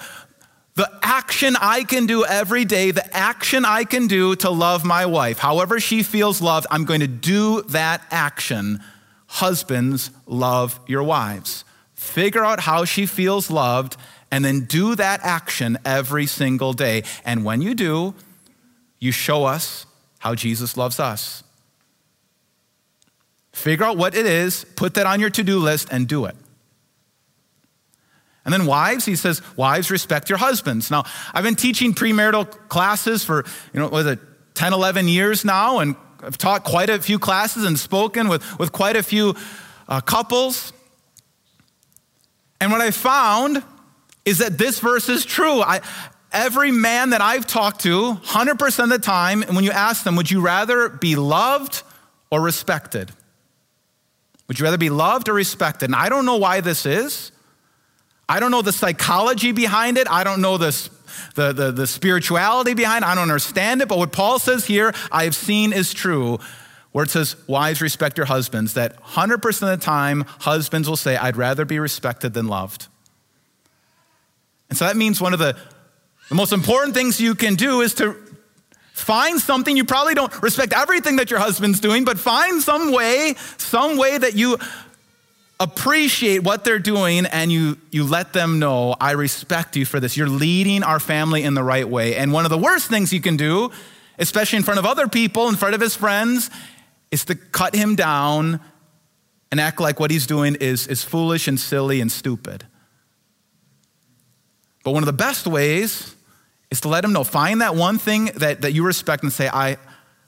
the 0.75 0.89
action 1.01 1.55
I 1.59 1.83
can 1.83 2.05
do 2.05 2.25
every 2.25 2.65
day, 2.65 2.91
the 2.91 3.15
action 3.15 3.65
I 3.65 3.85
can 3.85 4.07
do 4.07 4.35
to 4.37 4.49
love 4.49 4.85
my 4.85 5.05
wife, 5.05 5.39
however 5.39 5.79
she 5.79 6.03
feels 6.03 6.41
loved, 6.41 6.67
I'm 6.69 6.85
going 6.85 6.99
to 6.99 7.07
do 7.07 7.63
that 7.63 8.01
action. 8.11 8.81
Husbands, 9.27 10.11
love 10.25 10.79
your 10.87 11.03
wives. 11.03 11.63
Figure 11.95 12.43
out 12.43 12.61
how 12.61 12.85
she 12.85 13.05
feels 13.05 13.49
loved 13.49 13.97
and 14.31 14.45
then 14.45 14.61
do 14.61 14.95
that 14.95 15.21
action 15.23 15.77
every 15.83 16.25
single 16.25 16.73
day. 16.73 17.03
And 17.25 17.43
when 17.43 17.61
you 17.61 17.73
do, 17.73 18.13
you 18.99 19.11
show 19.11 19.45
us 19.45 19.85
how 20.19 20.35
Jesus 20.35 20.77
loves 20.77 20.99
us. 20.99 21.43
Figure 23.51 23.85
out 23.85 23.97
what 23.97 24.15
it 24.15 24.25
is, 24.25 24.65
put 24.75 24.93
that 24.93 25.05
on 25.05 25.19
your 25.19 25.29
to 25.31 25.43
do 25.43 25.59
list, 25.59 25.89
and 25.91 26.07
do 26.07 26.25
it. 26.25 26.35
And 28.45 28.53
then 28.53 28.65
wives, 28.65 29.05
he 29.05 29.15
says, 29.15 29.41
wives, 29.57 29.91
respect 29.91 30.29
your 30.29 30.37
husbands. 30.37 30.89
Now, 30.89 31.03
I've 31.33 31.43
been 31.43 31.55
teaching 31.55 31.93
premarital 31.93 32.69
classes 32.69 33.23
for, 33.23 33.45
you 33.73 33.79
know, 33.79 33.89
was 33.89 34.05
it 34.05 34.19
10, 34.55 34.73
11 34.73 35.07
years 35.07 35.45
now, 35.45 35.79
and 35.79 35.95
I've 36.23 36.37
taught 36.37 36.63
quite 36.63 36.89
a 36.89 36.99
few 36.99 37.19
classes 37.19 37.63
and 37.63 37.77
spoken 37.77 38.27
with, 38.27 38.59
with 38.59 38.71
quite 38.71 38.95
a 38.95 39.03
few 39.03 39.35
uh, 39.87 40.01
couples. 40.01 40.73
And 42.61 42.71
what 42.71 42.81
I 42.81 42.91
found 42.91 43.63
is 44.29 44.37
that 44.37 44.57
this 44.57 44.79
verse 44.79 45.09
is 45.09 45.25
true. 45.25 45.61
I, 45.61 45.81
every 46.31 46.71
man 46.71 47.11
that 47.11 47.21
I've 47.21 47.45
talked 47.45 47.81
to, 47.81 48.13
100% 48.13 48.83
of 48.83 48.89
the 48.89 48.99
time, 48.99 49.41
and 49.43 49.55
when 49.55 49.65
you 49.65 49.71
ask 49.71 50.03
them, 50.03 50.15
would 50.15 50.29
you 50.29 50.41
rather 50.41 50.89
be 50.89 51.15
loved 51.15 51.83
or 52.31 52.41
respected? 52.41 53.11
Would 54.47 54.59
you 54.59 54.65
rather 54.65 54.77
be 54.77 54.89
loved 54.89 55.29
or 55.29 55.33
respected? 55.33 55.85
And 55.85 55.95
I 55.95 56.09
don't 56.09 56.25
know 56.25 56.37
why 56.37 56.61
this 56.61 56.85
is. 56.85 57.31
I 58.27 58.39
don't 58.39 58.51
know 58.51 58.61
the 58.61 58.71
psychology 58.71 59.51
behind 59.51 59.97
it. 59.97 60.07
I 60.09 60.23
don't 60.23 60.41
know 60.41 60.57
the, 60.57 60.89
the, 61.35 61.51
the, 61.51 61.71
the 61.71 61.87
spirituality 61.87 62.75
behind 62.75 63.03
it. 63.03 63.07
I 63.07 63.15
don't 63.15 63.23
understand 63.23 63.81
it. 63.81 63.87
But 63.87 63.97
what 63.97 64.11
Paul 64.11 64.37
says 64.37 64.65
here, 64.65 64.93
I 65.11 65.23
have 65.23 65.35
seen 65.35 65.73
is 65.73 65.93
true 65.93 66.39
where 66.91 67.03
it 67.03 67.09
says, 67.09 67.35
Wives, 67.47 67.81
respect 67.81 68.17
your 68.17 68.25
husbands, 68.25 68.73
that 68.73 69.01
100% 69.01 69.45
of 69.73 69.79
the 69.79 69.83
time, 69.83 70.25
husbands 70.39 70.89
will 70.89 70.97
say, 70.97 71.17
I'd 71.17 71.37
rather 71.37 71.65
be 71.65 71.79
respected 71.79 72.33
than 72.33 72.47
loved. 72.47 72.87
And 74.69 74.77
so 74.77 74.85
that 74.85 74.95
means 74.95 75.19
one 75.19 75.33
of 75.33 75.39
the, 75.39 75.57
the 76.29 76.35
most 76.35 76.53
important 76.53 76.93
things 76.93 77.19
you 77.19 77.35
can 77.35 77.55
do 77.55 77.81
is 77.81 77.95
to 77.95 78.15
Find 78.99 79.39
something. 79.39 79.77
You 79.77 79.85
probably 79.85 80.13
don't 80.13 80.41
respect 80.41 80.73
everything 80.73 81.15
that 81.15 81.31
your 81.31 81.39
husband's 81.39 81.79
doing, 81.79 82.03
but 82.03 82.19
find 82.19 82.61
some 82.61 82.91
way, 82.91 83.35
some 83.57 83.97
way 83.97 84.17
that 84.17 84.35
you 84.35 84.57
appreciate 85.59 86.43
what 86.43 86.63
they're 86.65 86.79
doing 86.79 87.25
and 87.25 87.51
you, 87.51 87.77
you 87.91 88.03
let 88.03 88.33
them 88.33 88.59
know, 88.59 88.95
I 88.99 89.11
respect 89.11 89.77
you 89.77 89.85
for 89.85 89.99
this. 89.99 90.17
You're 90.17 90.27
leading 90.29 90.83
our 90.83 90.99
family 90.99 91.43
in 91.43 91.53
the 91.53 91.63
right 91.63 91.87
way. 91.87 92.15
And 92.17 92.33
one 92.33 92.45
of 92.45 92.51
the 92.51 92.57
worst 92.57 92.89
things 92.89 93.13
you 93.13 93.21
can 93.21 93.37
do, 93.37 93.71
especially 94.19 94.57
in 94.57 94.63
front 94.63 94.79
of 94.79 94.85
other 94.85 95.07
people, 95.07 95.47
in 95.47 95.55
front 95.55 95.75
of 95.75 95.81
his 95.81 95.95
friends, 95.95 96.49
is 97.09 97.25
to 97.25 97.35
cut 97.35 97.73
him 97.73 97.95
down 97.95 98.59
and 99.49 99.61
act 99.61 99.79
like 99.79 99.99
what 99.99 100.11
he's 100.11 100.27
doing 100.27 100.55
is, 100.55 100.87
is 100.87 101.03
foolish 101.03 101.47
and 101.47 101.59
silly 101.59 102.01
and 102.01 102.11
stupid. 102.11 102.65
But 104.83 104.91
one 104.91 105.03
of 105.03 105.07
the 105.07 105.13
best 105.13 105.45
ways 105.47 106.15
is 106.71 106.81
to 106.81 106.87
let 106.87 107.03
him 107.03 107.13
know. 107.13 107.23
Find 107.23 107.61
that 107.61 107.75
one 107.75 107.97
thing 107.97 108.25
that, 108.35 108.61
that 108.61 108.73
you 108.73 108.85
respect 108.85 109.23
and 109.23 109.31
say, 109.31 109.49
I, 109.49 109.77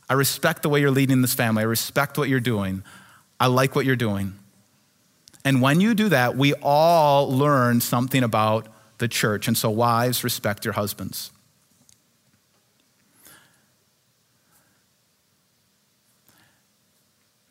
I 0.10 0.14
respect 0.14 0.64
the 0.64 0.70
way 0.70 0.82
you're 0.82 0.92
leading 0.92 1.22
this 1.22 1.34
family. 1.34 1.62
I 1.62 1.66
respect 1.66 2.18
what 2.18 2.30
you're 2.30 2.40
doing. 2.40 2.84
I 3.40 3.48
like 3.48 3.76
what 3.76 3.86
you're 3.86 3.96
doing. 3.96 4.36
And 5.44 5.62
when 5.62 5.82
you 5.82 5.94
do 5.94 6.10
that, 6.10 6.36
we 6.36 6.54
all 6.62 7.32
learn 7.32 7.82
something 7.82 8.24
about 8.24 8.68
the 8.98 9.08
church. 9.08 9.48
And 9.48 9.58
so, 9.58 9.70
wives, 9.70 10.24
respect 10.24 10.66
your 10.66 10.74
husbands. 10.74 11.32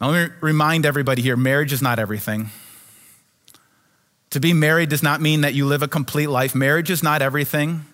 Now, 0.01 0.11
let 0.11 0.31
me 0.31 0.37
remind 0.41 0.87
everybody 0.87 1.21
here 1.21 1.37
marriage 1.37 1.73
is 1.73 1.83
not 1.83 1.99
everything. 1.99 2.51
To 4.31 4.40
be 4.40 4.53
married 4.53 4.88
does 4.90 5.03
not 5.03 5.21
mean 5.21 5.40
that 5.40 5.55
you 5.55 5.66
live 5.66 5.83
a 5.83 5.88
complete 5.88 6.29
life. 6.29 6.55
Marriage 6.55 6.90
is 6.90 7.03
not 7.03 7.21
everything. 7.21 7.85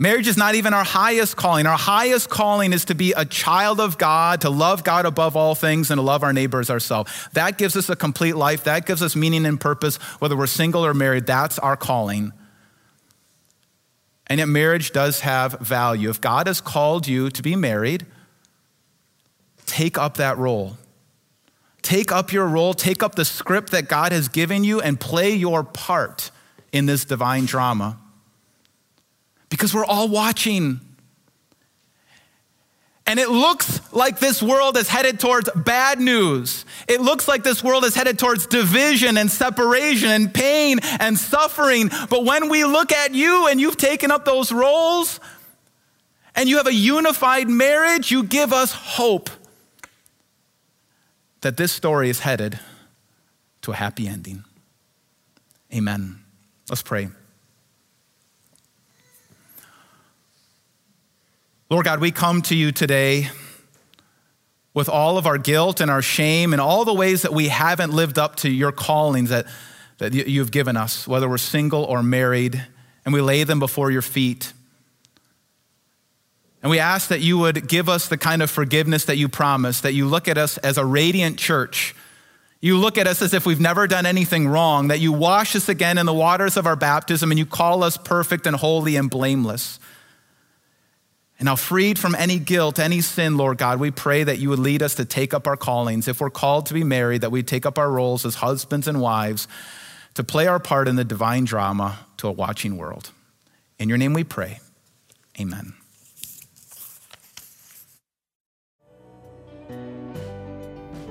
Marriage 0.00 0.28
is 0.28 0.36
not 0.36 0.54
even 0.54 0.74
our 0.74 0.84
highest 0.84 1.36
calling. 1.36 1.66
Our 1.66 1.78
highest 1.78 2.28
calling 2.30 2.72
is 2.72 2.84
to 2.84 2.94
be 2.94 3.12
a 3.12 3.24
child 3.24 3.80
of 3.80 3.98
God, 3.98 4.42
to 4.42 4.50
love 4.50 4.84
God 4.84 5.06
above 5.06 5.36
all 5.36 5.56
things, 5.56 5.90
and 5.90 5.98
to 5.98 6.02
love 6.02 6.22
our 6.22 6.32
neighbors 6.32 6.70
ourselves. 6.70 7.12
That 7.32 7.58
gives 7.58 7.76
us 7.76 7.88
a 7.88 7.96
complete 7.96 8.36
life. 8.36 8.64
That 8.64 8.86
gives 8.86 9.02
us 9.02 9.16
meaning 9.16 9.44
and 9.44 9.60
purpose, 9.60 9.96
whether 10.20 10.36
we're 10.36 10.46
single 10.46 10.86
or 10.86 10.94
married. 10.94 11.26
That's 11.26 11.58
our 11.58 11.76
calling. 11.76 12.32
And 14.28 14.38
yet, 14.38 14.46
marriage 14.46 14.92
does 14.92 15.20
have 15.20 15.58
value. 15.60 16.10
If 16.10 16.20
God 16.20 16.46
has 16.46 16.60
called 16.60 17.08
you 17.08 17.30
to 17.30 17.42
be 17.42 17.56
married, 17.56 18.06
take 19.66 19.98
up 19.98 20.18
that 20.18 20.38
role. 20.38 20.76
Take 21.82 22.12
up 22.12 22.32
your 22.32 22.46
role, 22.46 22.74
take 22.74 23.02
up 23.02 23.14
the 23.14 23.24
script 23.24 23.70
that 23.70 23.88
God 23.88 24.12
has 24.12 24.28
given 24.28 24.64
you, 24.64 24.80
and 24.80 24.98
play 24.98 25.34
your 25.34 25.62
part 25.62 26.30
in 26.72 26.86
this 26.86 27.04
divine 27.04 27.46
drama 27.46 27.98
because 29.48 29.74
we're 29.74 29.84
all 29.84 30.08
watching. 30.08 30.80
And 33.06 33.18
it 33.18 33.30
looks 33.30 33.80
like 33.92 34.18
this 34.18 34.42
world 34.42 34.76
is 34.76 34.86
headed 34.88 35.18
towards 35.18 35.48
bad 35.56 35.98
news. 35.98 36.66
It 36.86 37.00
looks 37.00 37.26
like 37.26 37.42
this 37.42 37.64
world 37.64 37.84
is 37.84 37.94
headed 37.94 38.18
towards 38.18 38.46
division 38.46 39.16
and 39.16 39.30
separation 39.30 40.10
and 40.10 40.32
pain 40.32 40.78
and 41.00 41.16
suffering. 41.18 41.90
But 42.10 42.26
when 42.26 42.50
we 42.50 42.64
look 42.64 42.92
at 42.92 43.14
you 43.14 43.46
and 43.46 43.58
you've 43.58 43.78
taken 43.78 44.10
up 44.10 44.26
those 44.26 44.52
roles 44.52 45.20
and 46.34 46.50
you 46.50 46.58
have 46.58 46.66
a 46.66 46.74
unified 46.74 47.48
marriage, 47.48 48.10
you 48.10 48.24
give 48.24 48.52
us 48.52 48.72
hope 48.72 49.30
that 51.40 51.56
this 51.56 51.72
story 51.72 52.10
is 52.10 52.20
headed 52.20 52.58
to 53.62 53.72
a 53.72 53.74
happy 53.74 54.08
ending. 54.08 54.44
Amen. 55.74 56.20
Let's 56.68 56.82
pray. 56.82 57.08
Lord 61.70 61.84
God, 61.84 62.00
we 62.00 62.10
come 62.10 62.40
to 62.42 62.56
you 62.56 62.72
today 62.72 63.28
with 64.72 64.88
all 64.88 65.18
of 65.18 65.26
our 65.26 65.38
guilt 65.38 65.80
and 65.80 65.90
our 65.90 66.00
shame 66.00 66.52
and 66.52 66.62
all 66.62 66.84
the 66.84 66.94
ways 66.94 67.22
that 67.22 67.32
we 67.32 67.48
haven't 67.48 67.92
lived 67.92 68.18
up 68.18 68.36
to 68.36 68.50
your 68.50 68.72
callings 68.72 69.28
that, 69.28 69.46
that 69.98 70.14
you've 70.14 70.50
given 70.50 70.76
us, 70.76 71.06
whether 71.06 71.28
we're 71.28 71.36
single 71.36 71.84
or 71.84 72.02
married, 72.02 72.66
and 73.04 73.12
we 73.12 73.20
lay 73.20 73.44
them 73.44 73.58
before 73.58 73.90
your 73.90 74.02
feet. 74.02 74.52
And 76.62 76.70
we 76.70 76.78
ask 76.78 77.08
that 77.08 77.20
you 77.20 77.38
would 77.38 77.68
give 77.68 77.88
us 77.88 78.08
the 78.08 78.18
kind 78.18 78.42
of 78.42 78.50
forgiveness 78.50 79.04
that 79.04 79.16
you 79.16 79.28
promised, 79.28 79.84
that 79.84 79.94
you 79.94 80.06
look 80.06 80.26
at 80.26 80.38
us 80.38 80.58
as 80.58 80.76
a 80.76 80.84
radiant 80.84 81.38
church. 81.38 81.94
You 82.60 82.78
look 82.78 82.98
at 82.98 83.06
us 83.06 83.22
as 83.22 83.32
if 83.32 83.46
we've 83.46 83.60
never 83.60 83.86
done 83.86 84.06
anything 84.06 84.48
wrong, 84.48 84.88
that 84.88 84.98
you 84.98 85.12
wash 85.12 85.54
us 85.54 85.68
again 85.68 85.98
in 85.98 86.06
the 86.06 86.14
waters 86.14 86.56
of 86.56 86.66
our 86.66 86.74
baptism 86.74 87.30
and 87.30 87.38
you 87.38 87.46
call 87.46 87.84
us 87.84 87.96
perfect 87.96 88.46
and 88.46 88.56
holy 88.56 88.96
and 88.96 89.08
blameless. 89.08 89.78
And 91.38 91.46
now, 91.46 91.54
freed 91.54 92.00
from 92.00 92.16
any 92.16 92.40
guilt, 92.40 92.80
any 92.80 93.00
sin, 93.00 93.36
Lord 93.36 93.58
God, 93.58 93.78
we 93.78 93.92
pray 93.92 94.24
that 94.24 94.38
you 94.38 94.48
would 94.48 94.58
lead 94.58 94.82
us 94.82 94.96
to 94.96 95.04
take 95.04 95.32
up 95.32 95.46
our 95.46 95.56
callings. 95.56 96.08
If 96.08 96.20
we're 96.20 96.30
called 96.30 96.66
to 96.66 96.74
be 96.74 96.82
married, 96.82 97.20
that 97.20 97.30
we 97.30 97.44
take 97.44 97.64
up 97.64 97.78
our 97.78 97.88
roles 97.88 98.26
as 98.26 98.34
husbands 98.36 98.88
and 98.88 99.00
wives 99.00 99.46
to 100.14 100.24
play 100.24 100.48
our 100.48 100.58
part 100.58 100.88
in 100.88 100.96
the 100.96 101.04
divine 101.04 101.44
drama 101.44 102.00
to 102.16 102.26
a 102.26 102.32
watching 102.32 102.76
world. 102.76 103.12
In 103.78 103.88
your 103.88 103.98
name 103.98 104.14
we 104.14 104.24
pray. 104.24 104.58
Amen. 105.38 105.77